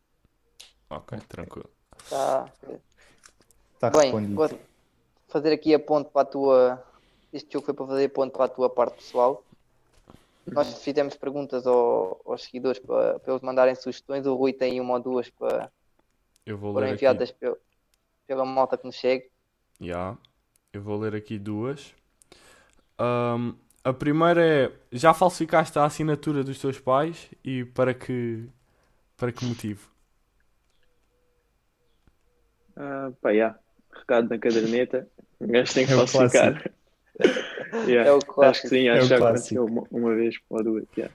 [0.89, 1.69] Ok, tranquilo.
[2.10, 2.52] Tá.
[3.76, 4.36] Está Bem, respondido.
[4.36, 4.50] vou
[5.28, 6.86] fazer aqui a ponto para a tua.
[7.34, 9.43] Este jogo foi para fazer ponto para a tua parte pessoal.
[10.48, 14.26] Nós fizemos perguntas ao- aos seguidores para, para eles mandarem sugestões.
[14.26, 15.71] O Rui tem uma ou duas para
[16.45, 17.60] Eu vou foram ler enviadas aqui.
[18.27, 19.29] Pela malta que nos segue.
[19.81, 20.17] Yeah.
[20.73, 21.95] Eu vou ler aqui duas.
[22.97, 28.47] Ahm, a primeira é: já falsificaste a assinatura dos teus pais e para que
[29.17, 29.89] para que motivo?
[32.75, 33.59] Ah, pá, yeah.
[33.93, 35.07] Recado na caderneta.
[35.39, 36.63] Um gajo tem que É o falsificar.
[37.85, 38.69] Yeah, É o Acho que clássico.
[38.69, 39.61] sim, É acho o que já clássico.
[39.61, 40.85] aconteceu uma, uma vez ou duas.
[40.97, 41.13] Yeah.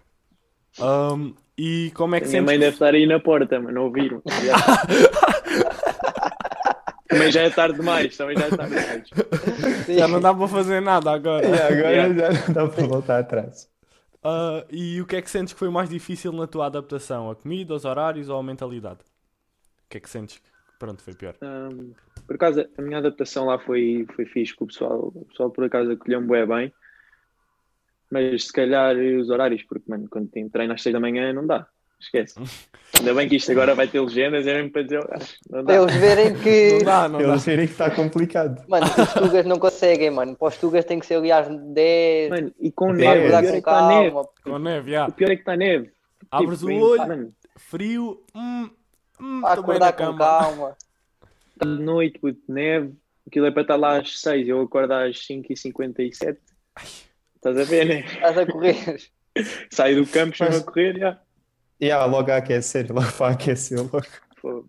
[0.79, 2.46] Ahm, e como é que A minha sentes?
[2.46, 4.23] mãe deve estar aí na porta, mas não ouviram.
[7.11, 9.09] Também já é tarde demais, também já é tarde demais.
[9.88, 11.44] Já não dá para fazer nada agora.
[11.44, 12.33] Yeah, agora Yeah.
[12.35, 13.68] já não dá para voltar atrás.
[14.23, 17.29] Ah, e o que é que sentes que foi mais difícil na tua adaptação?
[17.31, 19.01] A comida, os horários ou a mentalidade?
[19.01, 21.35] O que é que sentes que pronto, foi pior?
[21.42, 21.92] Um,
[22.27, 25.90] por acaso, a minha adaptação lá foi, foi fixe, o pessoal, o pessoal por acaso
[25.90, 26.73] acolheu-me bué bem.
[28.11, 31.46] Mas se calhar os horários, porque mano, quando tem treino às 6 da manhã não
[31.46, 31.66] dá.
[32.01, 32.35] Esquece.
[32.99, 35.19] Ainda bem que isto agora vai ter legendas, é mesmo para dizer, "Ah,
[35.51, 35.83] não Para dá.
[35.83, 36.73] eles verem que.
[36.73, 37.29] Não dá, não dá.
[37.29, 38.65] Eles verem que está complicado.
[38.69, 40.35] Mano, os Tugas não conseguem, mano.
[40.35, 42.31] Para os Tugas tem que ser ali às 10.
[42.31, 44.17] Mano, e com neve, o pior é com que está neve.
[44.43, 45.07] Com neve, já.
[45.07, 45.91] O pior é que está neve.
[46.31, 48.71] Abres Tipo, o olho, mano, frio, hum,
[49.21, 50.77] hum, Para acordar com calma.
[51.63, 52.95] de noite, puto, neve.
[53.27, 56.39] Aquilo é para estar lá às 6, eu acordo às 5h57.
[57.37, 58.01] Estás a ver, né?
[58.07, 58.99] Estás a correr.
[59.71, 61.19] Saio do campo, chamo Mas- a correr, já.
[61.81, 64.03] E yeah, logo a aquecer, logo para aquecer, logo.
[64.40, 64.64] Pô,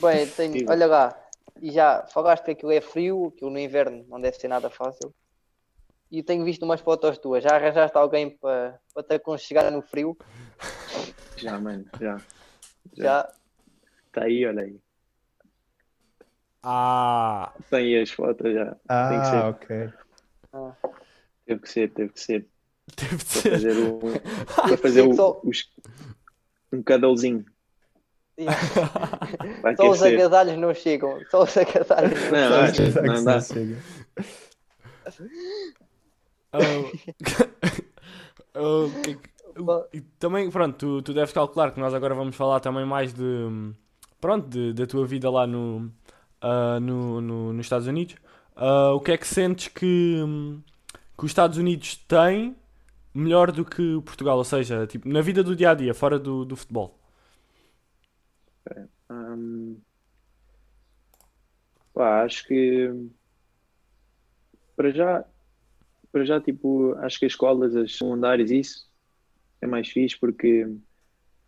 [0.00, 1.20] Bem, tenho, olha lá.
[1.60, 5.14] e já falaste que aquilo é frio, aquilo no inverno não deve ser nada fácil.
[6.10, 7.42] E tenho visto umas fotos tuas.
[7.42, 10.16] Já arranjaste alguém para para te aconchegar no frio?
[11.36, 12.16] Já, mano, já.
[12.96, 13.28] Já.
[14.08, 14.80] Está aí, olha aí.
[16.62, 18.64] Ah, Tem aí as fotos já.
[18.66, 19.36] Tem que ser.
[19.36, 19.92] Ah, ok.
[20.52, 20.72] Ah.
[21.44, 22.46] Teve que ser, teve que ser.
[22.96, 23.50] deve Para ser.
[23.50, 25.70] fazer, um, para Teve que fazer ser o- só- os,
[26.72, 27.44] um cadalzinho.
[28.38, 28.60] Yeah.
[29.62, 31.18] Vai Só os agasalhos não chegam.
[31.30, 32.86] Só os agasalhos não Não, chegam.
[32.86, 33.40] acho não se dá.
[33.40, 33.76] chega?
[39.02, 39.36] Que- que-
[39.92, 43.22] e também, pronto, tu, tu deves calcular que nós agora vamos falar também mais de,
[44.20, 45.90] pronto, de- da tua vida lá no,
[46.40, 48.16] ah, no, no- nos Estados Unidos.
[48.54, 50.22] Ah, o que é que sentes que,
[51.18, 52.54] que os Estados Unidos têm
[53.16, 54.38] melhor do que Portugal?
[54.38, 56.98] Ou seja, tipo, na vida do dia a dia, fora do, do futebol.
[59.10, 59.78] Hum,
[61.94, 62.92] pá, acho que
[64.76, 65.24] para já,
[66.12, 68.90] para já, tipo, acho que as escolas, as secundárias, isso
[69.60, 70.68] é mais fixe porque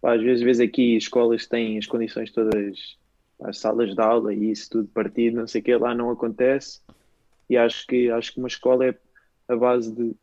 [0.01, 2.97] pá, às vezes aqui escolas têm as condições todas,
[3.43, 6.81] as salas de aula e isso tudo partido, não sei o que, lá não acontece.
[7.51, 8.99] E acho que acho que uma escola é
[9.49, 10.15] a base de,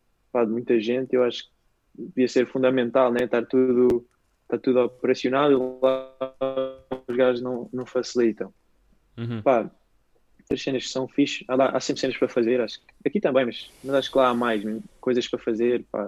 [0.43, 1.49] de muita gente, eu acho que
[1.97, 3.23] devia ser fundamental, né?
[3.23, 4.05] Estar tudo,
[4.43, 6.11] estar tudo operacional e lá
[7.07, 8.53] os gajos não, não facilitam.
[9.17, 9.41] Uhum.
[9.41, 9.71] Pá,
[10.51, 13.19] as cenas que são fixe, há, lá- há sempre cenas para fazer, acho que aqui
[13.19, 16.07] também, mas, mas acho que lá há mais, mesmo, coisas para fazer, pá,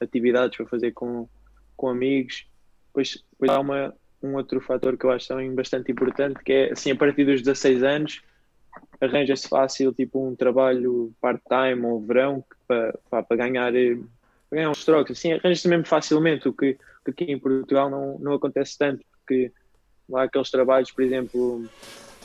[0.00, 1.28] atividades para fazer com,
[1.76, 2.46] com amigos.
[2.88, 6.72] Depois, depois há uma, um outro fator que eu acho também bastante importante, que é
[6.72, 8.20] assim, a partir dos 16 anos
[9.00, 13.98] arranja-se fácil tipo um trabalho part-time ou verão para, para ganhar eh,
[14.48, 18.18] para ganhar uns trocos, assim, arranja-se mesmo facilmente, o que, que aqui em Portugal não,
[18.18, 19.52] não acontece tanto, porque
[20.08, 21.66] lá aqueles trabalhos, por exemplo,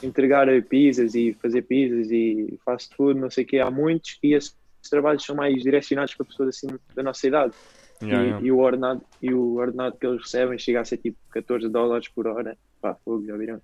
[0.02, 4.34] entregar pizzas e fazer pizzas e fast food, não sei o que, há muitos, e
[4.34, 4.56] esses
[4.90, 7.54] trabalhos são mais direcionados para pessoas assim da nossa idade.
[8.02, 8.48] Yeah, e, yeah.
[8.48, 12.10] e o ordenado, e o ordenado que eles recebem chega a ser tipo 14 dólares
[12.10, 12.58] por hora.
[12.82, 13.62] Pá, fogo, já viram?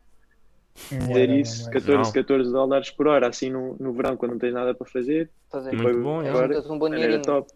[0.91, 2.11] Dizer Yeah, isso, yeah, 14, Não.
[2.13, 5.29] 14 dólares por hora, assim no, no verão, quando não tens nada para fazer.
[5.51, 5.71] Fazer.
[5.71, 6.29] Muito Depois, bom, é.
[6.29, 7.21] agora, Juntas um bom dinheirinho.
[7.21, 7.51] top.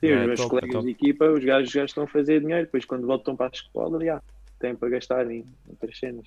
[0.00, 0.84] Sim, É, os meus top, é colegas top.
[0.84, 4.04] de equipa, os gajos já estão a fazer dinheiro, depois quando voltam para a escola,
[4.04, 4.22] já
[4.58, 6.26] têm para gastar em outras cenas.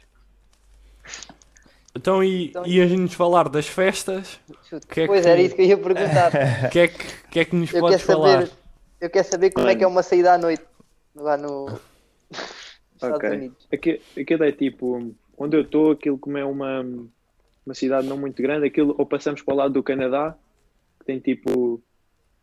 [1.96, 4.40] Então, e, Então- e a gente falar das festas?
[4.90, 6.32] que é Pois que- era isso que eu ia perguntar.
[6.66, 6.98] O que, é que,
[7.30, 8.34] que é que nos Eu podes quero falar?
[8.48, 8.52] saber,
[9.02, 10.64] eu quero saber como é que é uma saída à noite
[11.16, 11.80] lá no nos
[12.96, 13.30] Estados Ok.
[13.30, 13.68] Unidos.
[13.72, 16.82] Aqui- Aquilo é tipo, onde eu estou, aquilo como é uma,
[17.66, 20.38] uma cidade não muito grande, aquilo ou passamos para o lado do Canadá,
[21.00, 21.84] que tem tipo,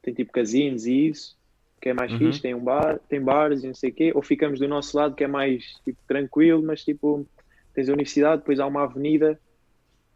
[0.02, 1.36] tem tipo casinos e isso,
[1.80, 2.18] que é mais Uhum.
[2.18, 4.96] fixe, tem um bar, tem bares e não sei o quê, ou ficamos do nosso
[4.96, 7.26] lado, que é mais tipo, tranquilo, mas tipo,
[7.74, 9.40] tens a universidade, depois há uma avenida,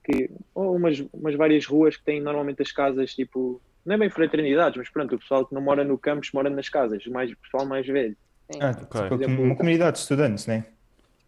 [0.04, 4.10] que, ou umas, umas várias ruas que têm normalmente as casas, tipo, não é bem
[4.10, 7.36] fraternidades, mas pronto, o pessoal que não mora no campus mora nas casas, mais, o
[7.38, 8.16] pessoal mais velho.
[8.60, 9.08] Ah, Ok.
[9.08, 10.73] Por exemplo, uma comunidade de estudantes, né?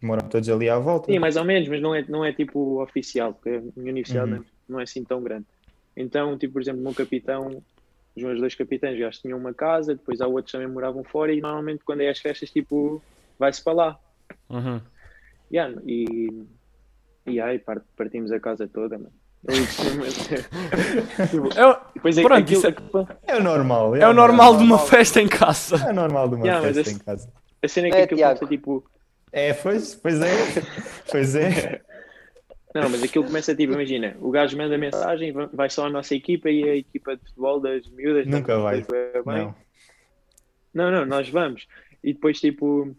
[0.01, 1.11] Moram todos ali à volta.
[1.11, 4.31] Sim, mais ou menos, mas não é, não é tipo oficial, porque a minha universidade
[4.31, 4.43] Uhum.
[4.69, 5.45] não é assim tão grande.
[5.95, 7.63] Então, tipo, por exemplo, o meu capitão,
[8.15, 11.41] os meus dois capitães já tinham uma casa, depois há outros também moravam fora e
[11.41, 13.01] normalmente quando é as festas, tipo,
[13.39, 13.99] vai-se para lá.
[14.49, 14.79] Uhum.
[15.51, 16.45] Yeah, e,
[17.25, 19.13] e aí part- partimos a casa toda, mano.
[21.55, 22.67] É, o- Depois é, Pronto, aquilo, isso
[23.23, 23.95] É o normal.
[23.95, 25.75] é o normal de uma festa em casa.
[25.87, 27.31] É o normal de uma Yeah, festa em casa.
[27.63, 28.39] a cena é que É, aquilo Tiago.
[28.39, 28.83] começa tipo.
[29.31, 30.35] É, pois, pois é.
[31.11, 31.81] Pois é.
[32.73, 36.13] Não, mas aquilo começa tipo, imagina, o gajo manda mensagem, va- vai só a nossa
[36.13, 38.27] equipa e a equipa de futebol das miúdas.
[38.27, 38.81] Nunca vai.
[38.81, 39.23] bem.
[39.25, 39.55] Não.
[40.73, 41.65] Não, não, nós vamos.
[42.03, 42.95] E depois, tipo,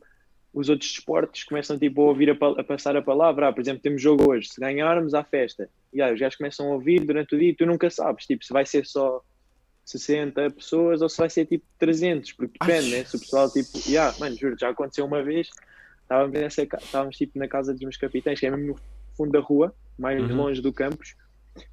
[0.52, 3.48] os outros desportos começam, tipo, a ouvir a, a passar a palavra.
[3.48, 4.48] Ah, por exemplo, temos jogo hoje.
[4.48, 5.68] Se ganharmos, há festa.
[5.92, 8.44] E aí, os gajos começam a ouvir durante o dia e tu nunca sabes, tipo,
[8.44, 9.22] se vai ser só
[9.84, 12.32] 60 pessoas ou se vai ser, tipo, 300.
[12.32, 13.04] Porque depende, Ai, né?
[13.04, 13.68] Se o pessoal, tipo...
[13.86, 15.48] Yeah, mano, juro, já aconteceu uma vez.
[16.08, 18.80] Estávamos, nessa, estávamos tipo, na casa dos meus capitães, que é mesmo no
[19.14, 20.36] fundo da rua, mais Uhum.
[20.36, 21.14] longe do campus.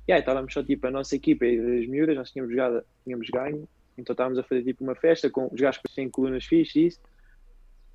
[0.05, 3.29] E aí, estávamos só, tipo, a nossa equipa e as miúdas, nós tínhamos jogado, tínhamos
[3.29, 3.65] ganho.
[3.97, 6.85] Então estávamos a fazer tipo uma festa com os gajos que têm colunas fixes e
[6.87, 6.99] isso.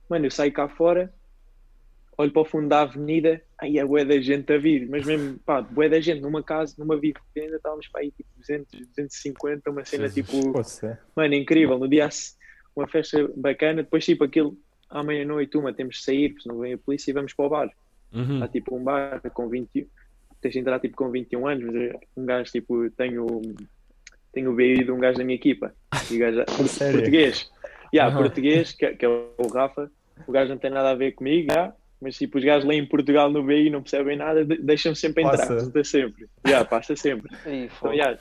[0.08, 1.12] Mano, eu saio cá fora,
[2.16, 5.38] olho para o fundo da avenida, aí é bué da gente a vir, mas mesmo,
[5.40, 9.84] pá, bué da gente numa casa, numa vivenda, estávamos para aí tipo 200, 250, uma
[9.84, 10.26] cena Jesus.
[10.26, 10.98] tipo, Poxa.
[11.14, 11.78] mano, incrível.
[11.78, 12.10] No dia a
[12.74, 14.56] uma festa bacana, depois tipo aquilo,
[14.90, 17.48] à meia-noite, uma, temos de sair, porque senão vem a polícia e vamos para o
[17.48, 17.70] bar.
[18.12, 18.42] Uhum.
[18.42, 19.88] Há tipo um bar com 20,
[20.40, 23.40] tens de entrar tipo com 21 anos, mas é um gajo tipo, tenho,
[24.32, 25.72] tenho o BI de um gajo da minha equipa,
[26.10, 26.98] e o gajo, Sério?
[26.98, 27.50] português,
[27.94, 28.22] yeah, Aham.
[28.24, 29.90] português, que, que é o Rafa,
[30.26, 32.86] o gajo não tem nada a ver comigo, já, mas tipo, os gajos lá em
[32.86, 35.84] Portugal no BI não percebem nada, de- deixam-me sempre entrar, Passa.
[35.84, 36.26] sempre.
[36.46, 37.30] Já, passa sempre.
[37.46, 38.18] Então, já,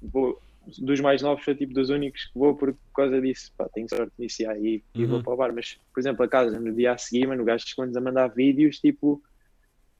[0.00, 0.40] vou,
[0.78, 3.52] dos mais novos foi tipo dos únicos que vou por causa disso.
[3.56, 5.22] Pá, tenho sorte nisso e, e vou Uhum.
[5.22, 5.52] para o bar.
[5.52, 8.28] Mas, por exemplo, a casa, no dia a seguir, mano, o gajo esconde a mandar
[8.28, 9.22] vídeos, tipo,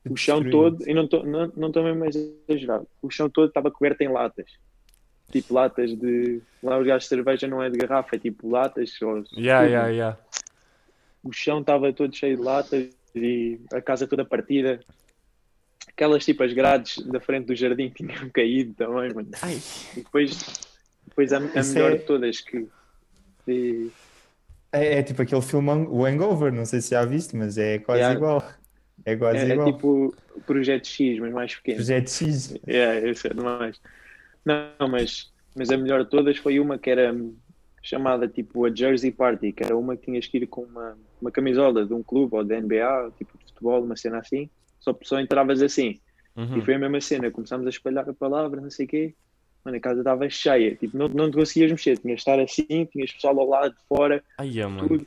[0.09, 3.49] o chão todo, e não estou não, não tô mesmo a exagerar, o chão todo
[3.49, 4.51] estava coberto em latas.
[5.31, 6.43] Tipo latas de.
[6.63, 9.01] Lá os gajos de cerveja não é de garrafa, é tipo latas.
[9.01, 10.19] Ou, Yeah, yeah, yeah.
[11.23, 14.81] O chão estava todo cheio de latas e a casa toda partida.
[15.95, 19.29] Aquelas tipo as grades da frente do jardim tinham caído também, mano.
[19.43, 19.59] Ai.
[19.97, 20.39] E depois,
[21.07, 22.67] depois a, a Isso melhor é- de todas que.
[24.73, 28.01] É, é tipo aquele filme, o Hangover, não sei se já viste, mas é quase
[28.01, 28.17] Yeah.
[28.17, 28.53] igual.
[29.05, 29.73] É quase é, é igual.
[29.73, 31.77] tipo o Projeto X, mas mais pequeno.
[31.77, 32.55] Projeto X.
[32.67, 33.81] É, esse é demais.
[34.45, 37.15] Não, mas, mas a melhor de todas foi uma que era
[37.83, 41.31] chamada tipo a Jersey Party, que era uma que tinhas que ir com uma, uma
[41.31, 44.49] camisola de um clube ou da NBA, tipo de futebol, uma cena assim.
[44.83, 45.99] Só, só entravas assim.
[46.37, 46.59] Uhum.
[46.59, 49.15] E foi a mesma cena, começámos a espalhar a palavra, não sei o quê.
[49.65, 52.85] Mano, a casa estava cheia, tipo, não, não te conseguias mexer, tinhas de estar assim,
[52.87, 54.89] tinhas pessoal ao lado, de fora, Ai, é, mano.
[54.89, 55.07] tudo.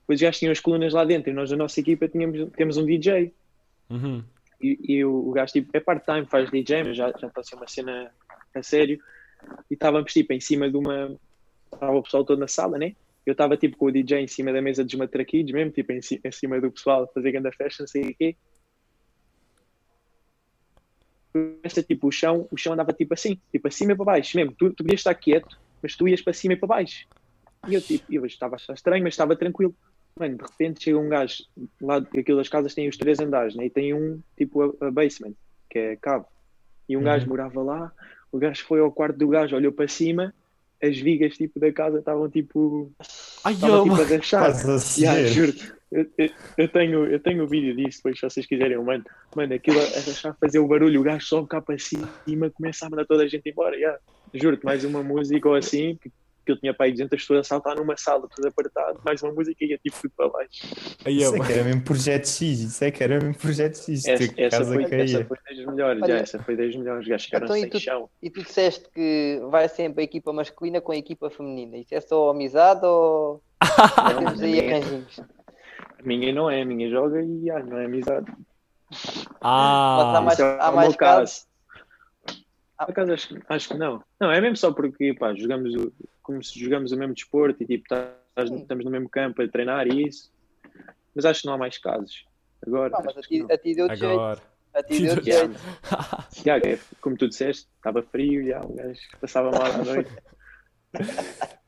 [0.00, 2.84] Depois já tinham as colunas lá dentro, e nós da nossa equipa tínhamos, temos um
[2.84, 3.32] DJ.
[3.88, 4.22] Uhum.
[4.60, 7.44] E, e o, o gajo tipo, é part-time, faz DJ, mas já, já está a
[7.44, 8.10] ser uma cena
[8.54, 9.00] a sério.
[9.70, 11.16] E estávamos tipo em cima de uma.
[11.72, 12.94] Estava o pessoal todo na sala, né?
[13.24, 15.98] Eu estava tipo com o DJ em cima da mesa dos matraquilhos, mesmo, tipo em,
[15.98, 18.36] em cima do pessoal, a fazer grande festa, não sei o quê.
[21.62, 24.54] Esta, tipo, o chão, o chão andava tipo assim, tipo acima e para baixo, mesmo.
[24.56, 27.06] Tu, tu podias estar quieto, mas tu ias para cima e para baixo.
[27.66, 29.74] E eu tipo, eu estava estranho, mas estava tranquilo.
[30.18, 31.34] Mano, de repente chega um gajo
[31.80, 33.66] lá, aquilo das casas tem os três andares, né?
[33.66, 35.34] E tem um, tipo, a, a basement,
[35.68, 36.26] que é cabo.
[36.88, 37.04] E um Uhum.
[37.06, 37.92] gajo morava lá,
[38.30, 40.32] o gajo foi ao quarto do gajo, olhou para cima,
[40.80, 42.92] as vigas, tipo, da casa estavam, tipo,
[43.42, 44.44] Ai, estavam, tipo, a rachar.
[44.44, 45.52] A Yeah, juro,
[45.94, 49.04] eu, eu, eu tenho, eu tenho o vídeo disso, depois se vocês quiserem, eu mando.
[49.34, 52.08] Mano, aquilo a a rachar, fazer o barulho, o gajo sobe cá para cima,
[52.54, 53.76] começa a mandar toda a gente embora.
[53.76, 53.98] Yeah.
[54.34, 56.10] Juro-te, mais uma música ou assim, que,
[56.44, 59.32] que eu tinha para aí 200 pessoas a saltar numa sala, tudo apertado, mais uma
[59.32, 60.50] música e ia tipo tudo para baixo.
[61.06, 61.52] Ai, Isso é que mano.
[61.52, 62.40] era mesmo Projeto X.
[62.60, 64.04] Isso é que era mesmo Projeto X.
[64.04, 67.02] Essa, a essa, foi, essa foi das melhores, Olha- já, essa foi das melhores.
[67.02, 68.10] Os gajos ficaram Então, e sem tu- chão.
[68.22, 71.76] E tu disseste que vai sempre a equipa masculina com a equipa feminina.
[71.78, 75.20] Isso é só amizade ou Não, temos aí arranjinhos?
[75.98, 78.26] A minha não é, a minha joga e ah, não é amizade.
[78.90, 81.46] Mas há Ah, mais- é há o mais meu caso.
[82.78, 82.86] Ah.
[82.86, 84.02] Por acaso, acho, acho que não.
[84.20, 87.66] Não, é mesmo só porque pá, jogamos o, como se jogamos o mesmo desporto e
[87.66, 90.32] tipo, tá- estamos no mesmo campo a treinar e isso.
[91.14, 92.24] Mas acho que não há mais casos.
[92.66, 93.46] Agora, Pá, mas a ti, não.
[93.50, 94.12] a ti deu-te jeito.
[94.12, 94.40] agora.
[94.74, 95.54] A ti deu-te Ti jeito.
[96.46, 100.10] É, como tu disseste, estava frio, já, um gajo passava mal à noite.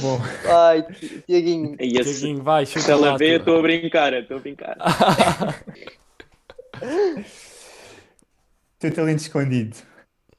[0.00, 0.18] Bom,
[0.50, 3.16] Ai, Ti- Tiaguinho, esse, Tiaguinho, vai, se chuta ela lá.
[3.16, 4.76] vê, estou a brincar, estou a brincar.
[8.78, 9.76] teu talento escondido.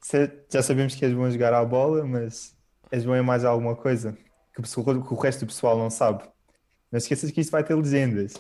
[0.01, 2.55] Se- Já sabemos que és bom a jogar à bola, mas
[2.91, 4.17] és bom em mais alguma coisa
[4.53, 4.63] que o,
[5.15, 6.23] resto do pessoal não sabe.
[6.91, 8.33] Não esqueças que isto vai ter legendas.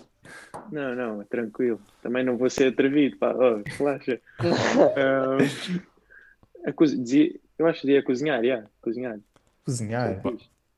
[0.71, 1.79] Não, não, é tranquilo.
[2.01, 4.19] Também não vou ser atrevido, pá, oh, relaxa.
[4.97, 9.19] Ah, a dizia- eu acho que ia cozinhar, já, cozinhar.
[9.63, 10.21] Cozinhar.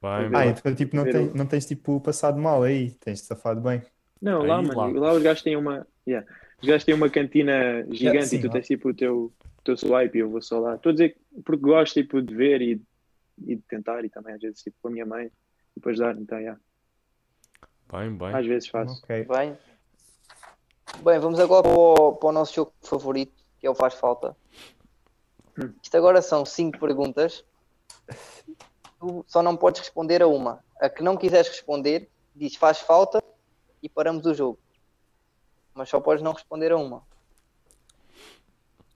[0.08, 3.62] Vai, Ah, então tipo, não, tem- o- não tens tipo passado mal aí, tens safado
[3.62, 3.82] bem.
[4.22, 4.88] Não, Aí, lá, mano, lá.
[5.10, 5.86] lá os gajos têm uma.
[6.08, 6.26] yeah,
[6.62, 8.54] Os gajos têm uma cantina gigante sim, e tu lá.
[8.54, 10.76] tens tipo o teu, o teu swipe e eu vou só lá.
[10.76, 12.82] Estou a dizer que- porque gosto tipo, de ver e,
[13.46, 15.30] e de tentar e também às vezes tipo, com a minha mãe
[15.76, 16.60] e para ajudar, então yeah,
[17.92, 18.34] Bem, bem.
[18.36, 19.02] às vezes faço.
[19.04, 19.26] Ok.
[19.26, 19.58] bem.
[21.04, 24.36] Bem, vamos agora para o, para o nosso jogo favorito, que é o Faz Falta.
[25.60, 25.72] Hum.
[25.84, 27.44] Isto agora são cinco perguntas.
[29.00, 30.64] Tu só não podes responder a uma.
[30.80, 33.24] A que não quiseres responder, diz faz falta
[33.82, 34.60] e paramos o jogo.
[35.74, 37.04] Mas só podes não responder a uma.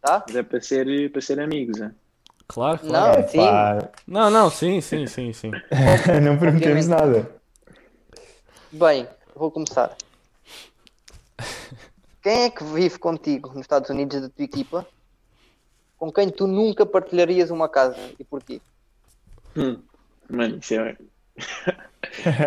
[0.02, 0.24] Tá?
[0.28, 1.94] Mas é para ser, para ser amigos, né?
[2.48, 3.22] Claro, claro.
[3.22, 3.38] Não, sim.
[3.38, 5.52] Pá, Não, não, sim, sim, sim, sim.
[6.24, 7.40] não prometemos nada.
[8.72, 9.96] Bem, vou começar.
[12.22, 14.88] Quem é que vive contigo nos Estados Unidos da tua equipa?
[15.98, 18.60] Com quem tu nunca partilharias uma casa e porquê?
[19.56, 19.82] Hum.
[20.32, 20.98] Mano, isso é.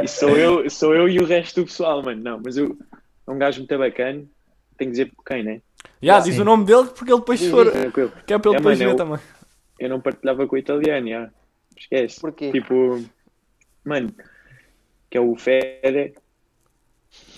[0.05, 2.23] isso sou eu, sou eu e o resto do pessoal, mano.
[2.23, 2.77] Não, mas eu
[3.27, 4.25] é um gajo muito bacana.
[4.77, 5.63] Tenho que dizer quem, né?
[6.03, 6.41] Já, diz Sim.
[6.43, 7.65] o nome dele porque ele depois Diz, for.
[7.65, 7.73] diz.
[7.75, 8.13] Tranquilo.
[8.27, 9.19] Que é para ele É, depois mano, ver eu- também.
[9.79, 11.31] Eu não partilhava com o italiano, já.
[11.77, 12.21] Esquece.
[12.21, 12.53] Porquê?
[12.53, 13.03] Tipo,
[13.85, 14.15] mano,
[15.11, 16.15] que é o Fede.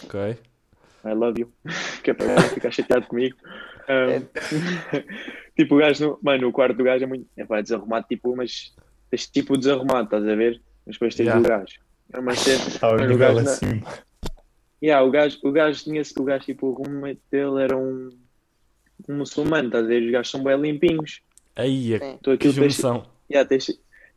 [0.05, 0.21] Ok.
[1.05, 1.53] I love you.
[2.03, 3.37] Que é para ele ficar chateado comigo.
[3.89, 4.21] Um,
[5.57, 7.27] tipo, o gajo, no, mano, o quarto do gajo é muito.
[7.37, 8.73] É pá, desarrumado, tipo, mas
[9.11, 10.61] tens tipo desarrumado, estás a ver?
[10.87, 11.41] Mas depois tens Yeah.
[11.41, 11.81] o gajo.
[12.13, 12.65] É uma cena.
[12.69, 13.87] Está o Mano, o nível gajo na- acima.
[14.83, 18.11] Yeah, o gajo, o gajo tinha o gajo, tipo, o roommate dele era um,
[19.09, 20.03] um muçulmano, estás a ver?
[20.05, 21.23] Os gajos são bem limpinhos.
[21.57, 21.99] Aí, é.
[22.23, 23.07] Tu que aquilo tens, junção.
[23.31, 23.71] yeah, tens,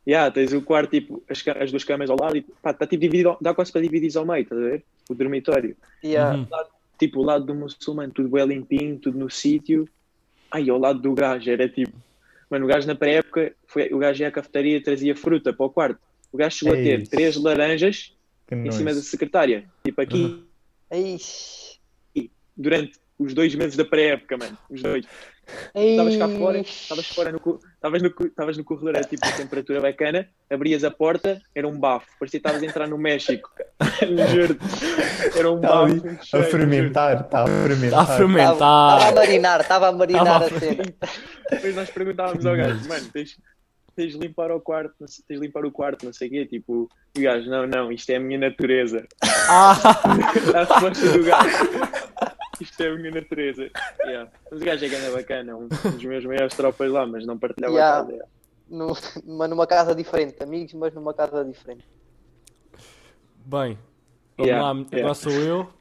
[0.06, 3.00] yeah, tens o quarto, tipo, as, as duas camas ao lado e pá, está tipo
[3.00, 4.84] dividido, dá quase para dividir ao meio, estás a ver?
[5.08, 5.74] O dormitório.
[6.04, 6.36] Yeah.
[6.38, 6.46] Uhum.
[6.98, 9.88] Tipo, o lado do muçulmano, tudo bem limpinho, tudo no sítio.
[10.50, 11.92] Ai, ao lado do gajo, era tipo.
[12.50, 15.66] Mano, o gajo na pré-época, foi- o gajo ia à cafetaria e trazia fruta para
[15.66, 16.00] o quarto.
[16.32, 17.06] O gajo chegou a ter Ei.
[17.06, 18.14] três laranjas
[18.46, 19.64] Que em cima da secretária.
[19.84, 20.44] Tipo, aqui,
[20.92, 21.16] Uhum.
[22.56, 24.58] Durante os dois meses da pré-época, mano.
[24.68, 25.06] Os dois.
[25.74, 27.38] Estavas cá fora, estavas fora no,
[27.74, 31.78] estavas no, estavas no corredor, era tipo a temperatura bacana, abrias a porta, era um
[31.78, 33.48] bafo, parecia que estavas a entrar no México.
[34.32, 34.56] Juro.
[35.36, 35.84] Era um Está bafo.
[35.84, 38.02] ali cheio, a fermentar, está a Está a fermentar.
[38.02, 39.14] Estava a fermentar.
[39.14, 40.82] marinar, estava a marinar Tava a a cena.
[41.50, 43.36] Depois nós perguntávamos ao gajo, mano, tens,
[43.96, 46.30] tens de limpar o quarto, não sei- tens de limpar o quarto, não sei o
[46.30, 49.04] quê, tipo, e o gajo, não, não, isto é a minha natureza.
[49.48, 49.76] Ah,
[50.54, 51.56] A resposta do gajo,
[52.60, 53.70] isto é a minha natureza.
[54.00, 54.30] Yeah.
[54.50, 57.72] Mas o gajo é gana bacana, um dos meus maiores tropas lá, mas não partilhava
[57.74, 57.98] Yeah.
[57.98, 58.12] a casa.
[58.12, 58.30] yeah.
[58.68, 61.84] No- mas numa casa diferente, amigos, mas numa casa diferente.
[63.44, 63.78] bem,
[64.36, 64.98] vamos Yeah, lá, yeah.
[64.98, 65.72] agora sou eu.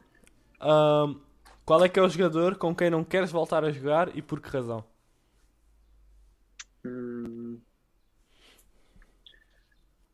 [0.60, 1.20] Ahm,
[1.66, 4.42] qual é que é o jogador com quem não queres voltar a jogar e por
[4.42, 4.84] que razão?
[6.84, 7.60] Hum.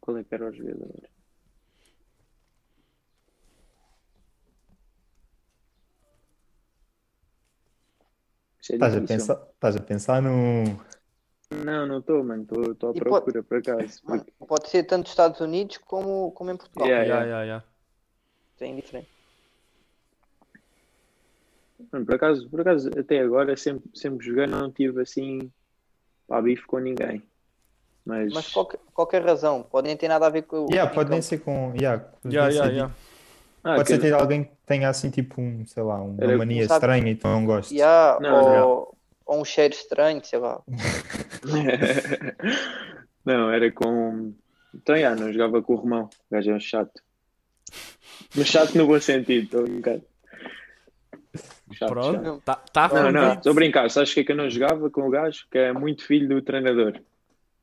[0.01, 0.91] Qual é que era o jogador?
[8.74, 10.63] Estás a pensar, estás a pensar num.
[11.51, 12.43] Não, não estou, mano.
[12.72, 14.01] Estou à E procura, por acaso.
[14.03, 16.88] Mano, porque- Pode ser tanto nos Estados Unidos como, como em Portugal.
[16.88, 17.43] Yeah, Yeah, yeah.
[17.43, 17.66] yeah, yeah.
[18.61, 19.09] É indiferente.
[21.91, 25.51] Mano, por acaso, por acaso, até agora, sempre, sempre jogando, não tive assim
[26.28, 27.22] pá, bife com ninguém.
[28.05, 30.72] Mas, Mas qualquer, qualquer razão, pode nem ter nada a ver com o.
[30.72, 31.74] Yeah, pode nem ser com.
[31.76, 32.93] Yeah, pode Yeah, nem yeah, ser- yeah.
[33.68, 36.68] Ah, Pode ser ter alguém que tenha assim tipo um, sei lá, uma Era- mania
[36.68, 37.72] sabe- estranha e tu não gostes.
[37.76, 40.61] Yeah, Não, ou, ou um cheiro estranho, sei lá.
[43.26, 44.34] não, era com.
[44.74, 46.09] Então, já, não jogava com o Romão.
[46.30, 47.01] O gajo é um chato.
[48.36, 50.03] Mas chato no bom sentido, estou um bocado.
[51.74, 51.89] Chato, chato.
[51.89, 53.89] Pronto, tá, tá Não, não, estou a brincar.
[53.89, 55.45] Sabes o que é que eu não jogava com o gajo?
[55.49, 56.99] Que é muito filho do treinador.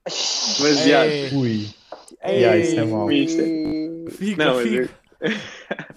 [0.04, 1.02] Mas já.
[1.36, 1.68] Ui,
[2.24, 3.06] ei, Yeah, isso é mau.
[3.08, 5.01] Fica, Não, mas fica.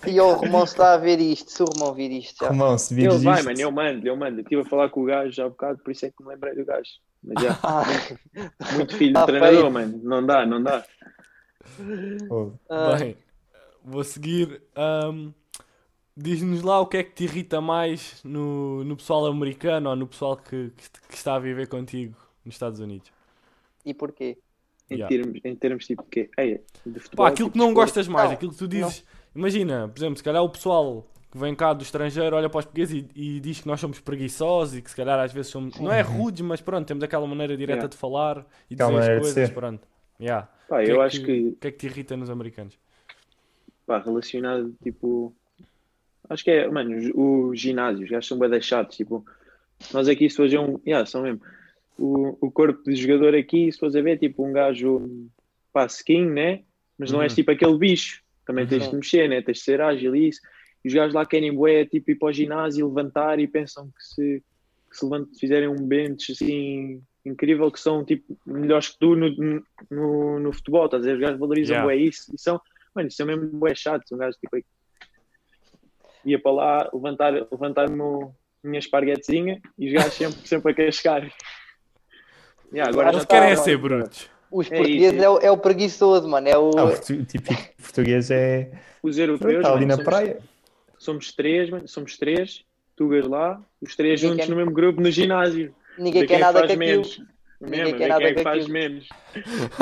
[0.07, 2.49] E o Romão está a ver isto, se o Romão vir isto já.
[2.49, 3.59] Romão, se ele vires vai, isto, mano.
[3.61, 4.37] Eu mando, eu mando.
[4.39, 6.29] Eu estive a falar com o gajo já há bocado, por isso é que me
[6.29, 6.89] lembrei do gajo.
[7.23, 7.83] Mas já, Ah,
[8.73, 9.71] muito filho do Tá treinador, feio.
[9.71, 9.99] mano.
[10.03, 10.85] Não dá, não dá.
[12.29, 13.17] oh, ah, Bem,
[13.83, 14.61] vou seguir.
[14.75, 15.31] ahm,
[16.17, 20.07] Diz-nos lá o que é que te irrita mais no, no pessoal americano ou no
[20.07, 22.15] pessoal que, que, que está a viver contigo
[22.45, 23.11] nos Estados Unidos.
[23.85, 24.37] e porquê?
[24.89, 25.09] Em, Yeah.
[25.09, 27.25] termos, em termos tipo que é de futebol.
[27.25, 29.03] Pá, aquilo tipo que não gostas mais, Não, aquilo que tu dizes.
[29.35, 32.65] Imagina, por exemplo, se calhar o pessoal que vem cá do estrangeiro olha para os
[32.65, 35.77] portugueses e, e diz que nós somos preguiçosos e que se calhar às vezes somos.
[35.79, 37.87] Não é rudes, mas pronto, temos aquela maneira direta Yeah.
[37.89, 39.49] de falar e dizer as coisas.
[39.49, 39.87] Pronto.
[40.19, 40.47] Yeah.
[40.69, 42.77] Pá, O que eu é acho que, O que é que te irrita nos americanos?
[43.85, 45.33] pá, relacionado, tipo.
[46.29, 47.11] Acho que é, mano, os,
[47.51, 48.95] os ginásios, os gajos são bem chatos.
[48.97, 49.23] Tipo,
[49.93, 50.79] nós aqui, se hoje é um.
[50.87, 51.41] Yeah, são mesmo.
[51.99, 55.27] O, o corpo de jogador aqui, se fores a ver, tipo, um gajo,
[55.73, 56.61] pá, skin, né?
[56.97, 57.35] Mas não és Uhum.
[57.35, 58.23] tipo aquele bicho.
[58.45, 59.41] Também tens de mexer, né?
[59.41, 60.39] Tens de ser ágil e isso.
[60.83, 64.03] E os gajos lá querem, bué, tipo, ir para o ginásio, levantar e pensam que
[64.03, 64.43] se,
[64.91, 70.39] que se fizerem um bench assim incrível, que são tipo melhores que tu no, no,
[70.39, 71.15] no futebol, estás a ver?
[71.15, 71.87] Os gajos valorizam Yeah.
[71.87, 72.61] bué isso e são,
[72.93, 74.03] mano, isso é mesmo bué chato.
[74.13, 74.63] Um gajo tipo
[76.23, 78.29] ia para lá levantar, levantar -me
[78.63, 81.31] minha esparguetezinha e os gajos sempre, sempre a cascar.
[82.73, 84.29] Yeah, agora Eles já querem é tá- ser brutos.
[84.57, 85.23] Os É portugueses isso.
[85.25, 86.47] é, o, é o preguiçoso, mano.
[86.47, 86.71] É o.
[86.77, 88.71] ah, o típico português é.
[89.03, 90.39] Os europeus, Está ali mano, na somos- praia.
[90.97, 92.63] somos três, mano, somos três,
[92.95, 95.75] tugas lá, os três Ninguém juntos quer- no mesmo grupo no ginásio.
[95.97, 96.91] Ninguém quer nada faz com aquilo.
[97.01, 97.21] menos.
[97.61, 98.73] Ninguém Mesmo, quer nada quem é que faz aquilo.
[98.73, 99.09] menos.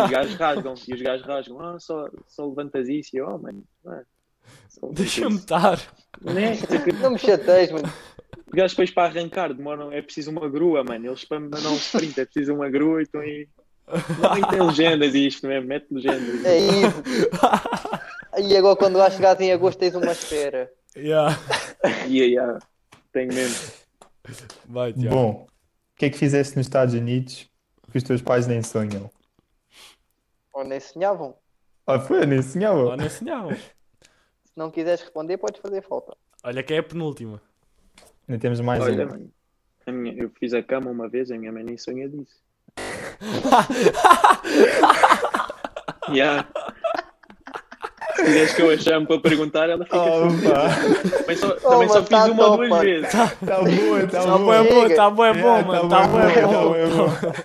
[0.03, 3.37] Os gajos rasgam, e os gajos rasgam, ah, só, só levantas isso, e eu, oh,
[3.37, 4.07] mano, levantas
[4.93, 5.79] Deixa-me isso." estar.
[6.21, 6.53] Né?
[7.01, 7.87] Não me chateias, mano.
[8.47, 11.07] Os gajos depois para arrancar demoram, é preciso uma grua, mano.
[11.07, 13.47] Eles para mandar um sprint é preciso uma grua e estão aí.
[13.87, 16.45] Não, e tem legendas isto mesmo, mete legendas.
[16.45, 17.03] É isso.
[18.39, 20.71] E agora quando lá chegares em agosto tens uma espera.
[20.95, 21.37] Yeah.
[22.07, 22.57] E aí, ah,
[23.11, 23.71] tenho mesmo.
[24.65, 25.15] Vai, Tiago.
[25.15, 25.47] Bom,
[25.93, 27.49] o que é que fizeste nos Estados Unidos
[27.91, 29.11] que os teus pais nem sonham?
[30.51, 31.35] Ou nem sonhavam.
[31.85, 32.83] Ah, foi, nem sonhava.
[32.83, 33.55] Lá não ensinhavam.
[33.55, 36.15] Se não quiseres responder, podes fazer falta.
[36.43, 37.41] Olha que é a penúltima.
[38.27, 39.11] Ainda temos mais Olha, uma.
[39.13, 39.31] mano,
[39.85, 42.41] a minha, eu fiz a cama uma vez, a minha mãe nem sonha disso.
[46.11, 46.47] Yeah.
[48.15, 50.27] quiseres que eu a chame para perguntar, ela fica Oh.
[51.17, 52.83] Também só, Oh, também só mas tá fiz uma ou duas mano.
[52.83, 53.11] vezes.
[53.11, 53.25] Tá
[53.61, 54.55] boa, tá Tá bom, boa.
[54.55, 55.89] é bom, tá bom, é bom, Yeah, mano.
[55.89, 56.75] tá Tá bom, é tá bom.
[56.75, 57.43] é bom.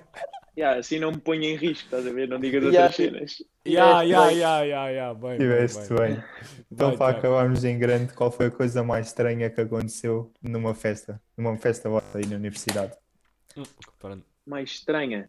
[0.59, 2.29] Yeah, assim não me ponho em risco, estás a ver?
[2.29, 2.81] Não digas Yeah.
[2.89, 3.43] outras cenas.
[3.67, 4.09] Ya, bem.
[4.11, 5.15] ya, ya, ya.
[5.15, 6.15] Bem, Tiveste bem.
[6.15, 6.25] bem.
[6.73, 11.21] Então, para acabarmos em grande, qual foi a coisa mais estranha que aconteceu numa festa?
[11.37, 12.93] Numa festa vossa aí na universidade?
[13.57, 13.63] Hum.
[14.47, 15.29] Mais estranha.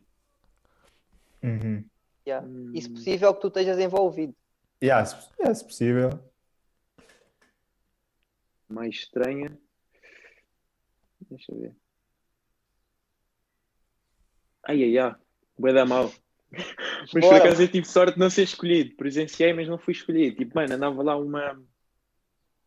[1.44, 1.84] Uhum.
[2.28, 2.46] Yeah.
[2.46, 4.36] Hum, E se possível que tu estejas envolvido.
[4.84, 6.10] Yeah, se, yeah, se possível.
[8.70, 9.58] mais estranha.
[11.30, 11.76] Deixa eu ver.
[14.64, 15.16] Ai, ai, ai.
[15.58, 16.12] Bué da mal.
[16.52, 17.38] Mas por Bora.
[17.38, 18.96] acaso eu tive sorte de não ser escolhido.
[18.96, 20.36] Presenciei, mas não fui escolhido.
[20.36, 21.62] Tipo, mano, andava lá uma.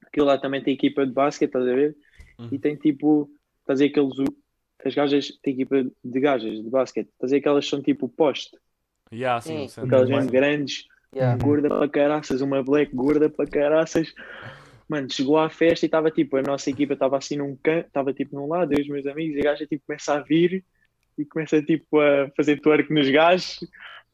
[0.06, 1.96] Aquilo lá também tem equipa de basquete, estás a ver?
[2.38, 2.48] Uhum.
[2.52, 3.30] E tem tipo.
[3.60, 4.14] Estás a ver aqueles.
[4.84, 5.38] As gajas.
[5.42, 7.08] Tem equipa de gajas de basquete.
[7.08, 8.56] Estás a ver que elas são tipo poste.
[9.12, 9.82] Ya, sim, Sim.
[9.82, 10.84] Aquelas grandes.
[11.14, 11.36] Yeah.
[11.36, 14.14] gorda para caraças, uma black gorda para caraças.
[14.88, 18.12] Mano, chegou à festa e estava tipo, a nossa equipa estava assim num canto, estava
[18.14, 20.64] tipo num lado, eu e os meus amigos, e a gaja tipo começa a vir
[21.18, 23.60] e começa tipo a fazer twerk nos gajos.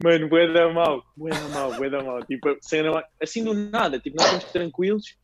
[0.03, 2.25] Mano, bué da mal, bué da mal, bué da mal.
[2.25, 5.17] Tipo, cena, assim do nada, tipo, nós estamos tranquilos,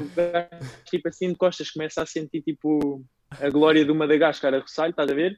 [0.00, 4.14] o gajo, tipo assim de costas começa a sentir tipo a glória de uma da
[4.14, 5.36] Madagascar a roçar estás a ver?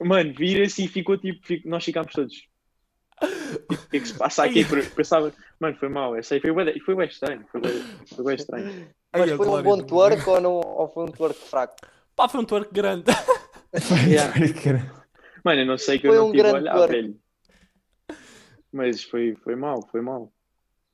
[0.00, 2.34] Mano, vira-se e ficou tipo, fico- nós ficámos todos.
[2.34, 4.64] Tipo, o que é que se passa aqui?
[4.94, 7.82] Pensava, mano, foi mal, essa aí foi bem, foi bem estranho, foi bem,
[8.14, 8.88] foi bem estranho.
[9.12, 11.76] Mas foi um bom do- twerk ou, não, ou foi um twerk fraco?
[12.14, 13.04] Pá, foi um twerk grande.
[14.08, 14.32] Yeah.
[15.44, 16.92] Mano, eu não sei que eu Foi não um tive a olhar, twerk.
[16.94, 17.20] velho.
[18.72, 20.32] Mas foi, foi mal, foi mal.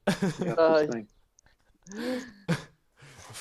[0.43, 1.09] Yeah, foi estranho.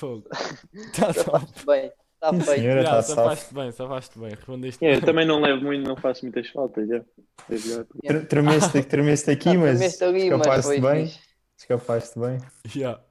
[0.01, 0.27] Fogo.
[0.97, 1.13] Tá.
[1.13, 1.91] Safaste bem.
[2.15, 2.59] Está Sim, feito.
[2.61, 3.15] senhora, tá safo.
[3.15, 4.29] safaste bem, safaste bem.
[4.31, 6.97] Respondeste Yeah, eu também não levo muito, não faço muitas faltas, já.
[6.97, 7.03] É
[7.49, 7.85] melhor.
[8.05, 11.05] Tre- Tremeste, tremeste aqui, mas Tremeste ali, mas escapaste foi bem.
[11.07, 11.19] fixe.
[11.57, 12.37] Escapaste bem.
[12.75, 13.01] Yeah.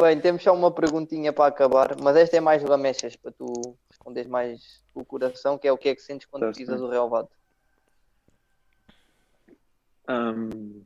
[0.00, 4.28] Bem, temos só uma perguntinha para acabar, mas esta é mais lamechas para tu responderes
[4.30, 4.60] mais
[4.94, 6.84] o coração, que é o que é que sentes quando Tá pisas certo.
[6.84, 7.28] o relvado.
[10.08, 10.82] Um,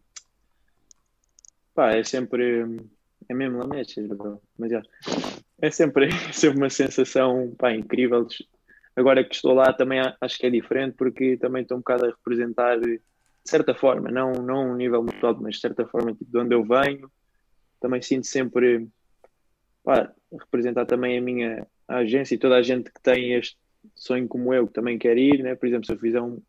[1.74, 2.66] pá, é sempre.
[3.28, 4.40] É mesmo lamechas, bro.
[4.58, 4.82] Mas já.
[5.60, 8.26] É sempre, é sempre uma sensação pá, incrível.
[8.96, 12.04] Agora que estou lá também a- acho que é diferente porque também estou um bocado
[12.06, 13.00] a representar de
[13.44, 16.54] certa forma, não, não um nível muito alto, mas de certa forma tipo, de onde
[16.54, 17.10] eu venho.
[17.80, 18.86] Também sinto sempre
[19.84, 23.56] pá, representar também a minha agência e toda a gente que tem este
[23.94, 25.54] sonho como eu, que também quer ir, né?
[25.56, 26.40] Por exemplo, se eu fizer um,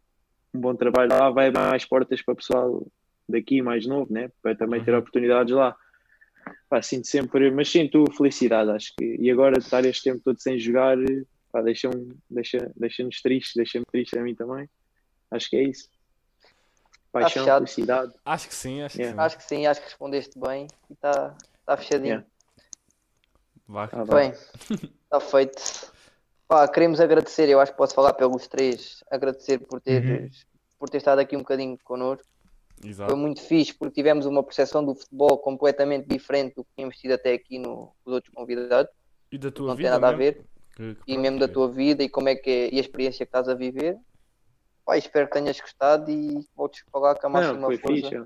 [0.54, 2.88] um bom trabalho lá, vai abrir mais portas para o pessoal
[3.28, 4.30] daqui mais novo, né?
[4.42, 5.00] Para também ter Uhum.
[5.00, 5.76] oportunidades lá.
[6.70, 9.18] Pá, sinto sempre, mas sinto felicidade, acho que.
[9.20, 10.98] E agora estar este tempo todo sem jogar,
[11.52, 14.70] pá, deixa-me, deixa, deixa-nos tristes, deixa-me triste a mim também.
[15.30, 15.90] Acho que é isso.
[17.12, 17.66] Paixão, fechado.
[17.66, 18.14] felicidade.
[18.26, 19.16] Acho que sim, acho que Yeah.
[19.22, 19.26] sim.
[19.26, 21.36] Acho que sim, acho que respondeste bem e está
[21.66, 22.08] tá fechadinho.
[22.08, 22.28] Yeah.
[23.68, 23.90] Vá.
[23.92, 24.06] Ah.
[24.06, 24.34] Bem,
[25.04, 25.92] está feito.
[26.48, 30.46] Pá, queremos agradecer, eu acho que posso falar pelos três, agradecer por teres,
[30.78, 32.28] por ter estado aqui um bocadinho connosco.
[32.84, 33.18] Foi Exato.
[33.18, 37.34] muito fixe porque tivemos uma percepção do futebol completamente diferente do que tínhamos tido até
[37.34, 38.92] aqui no, nos outros convidados.
[39.32, 40.42] E da tua Não vida tem nada a mesmo?
[40.42, 40.46] ver.
[40.76, 43.26] Que- que E mesmo da tua vida e como é que é e a experiência
[43.26, 43.98] que estás a viver.
[44.86, 47.96] Pá, espero que tenhas gostado e voltes falar com a Não, máxima foi força.
[47.96, 48.24] fixe.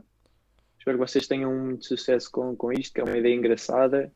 [0.79, 4.11] Espero que vocês tenham muito sucesso com, com isto, que é uma ideia engraçada.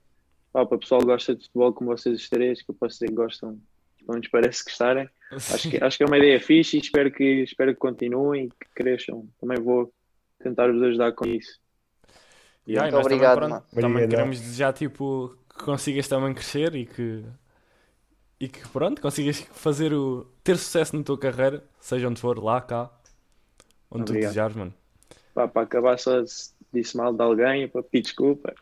[0.52, 2.96] Pá, para o pessoal que gosta de futebol como vocês os três, que eu posso
[2.96, 3.60] dizer que gostam,
[4.00, 5.08] pelo menos parece que gostarem.
[5.32, 8.50] Acho que, acho que é uma ideia fixe e espero que, espero que continuem e
[8.50, 9.30] que cresçam.
[9.40, 9.94] Também vou
[10.42, 11.60] tentar vos ajudar com isso.
[12.68, 13.64] E Muito nós também, obrigado, pronto, mano.
[13.74, 17.24] também queremos desejar tipo, que consigas também crescer e que,
[18.40, 22.62] e que pronto, consigas fazer o, ter sucesso na tua carreira, seja onde for, lá,
[22.62, 22.90] cá,
[23.90, 24.30] onde tu Obrigado.
[24.30, 24.74] desejares, mano.
[25.34, 28.54] Pá, para acabar, só se disse mal de alguém, para pedir desculpa.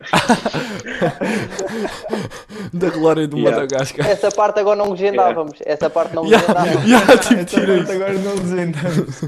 [2.72, 3.56] Da glória do Yeah.
[3.60, 4.06] Madagascar.
[4.08, 5.58] Essa parte agora não legendávamos.
[5.64, 6.46] Essa parte não Yeah.
[6.62, 6.86] legendávamos.
[6.88, 9.22] Yeah, tipo, Essa parte agora não desendamos.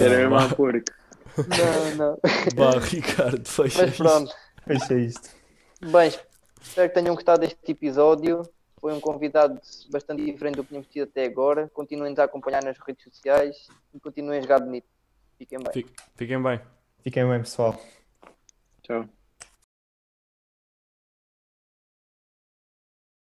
[0.00, 0.84] Era mesmo a porco.
[1.36, 2.18] Não, não.
[2.54, 4.02] Vá, Ricardo, fecha Mas isto.
[4.02, 4.34] pronto.
[4.66, 5.30] Fecha isto.
[5.80, 6.12] Bem,
[6.60, 8.42] espero que tenham gostado deste episódio.
[8.80, 9.60] Foi um convidado
[9.90, 11.70] bastante diferente do que tínhamos tido até agora.
[11.72, 14.86] Continuem-nos a acompanhar nas redes sociais e continuem a jogar bonito.
[15.38, 15.86] Fiquem bem.
[16.16, 16.60] Fiquem bem.
[17.02, 17.80] Fiquem bem, pessoal.
[18.82, 19.21] Tchau.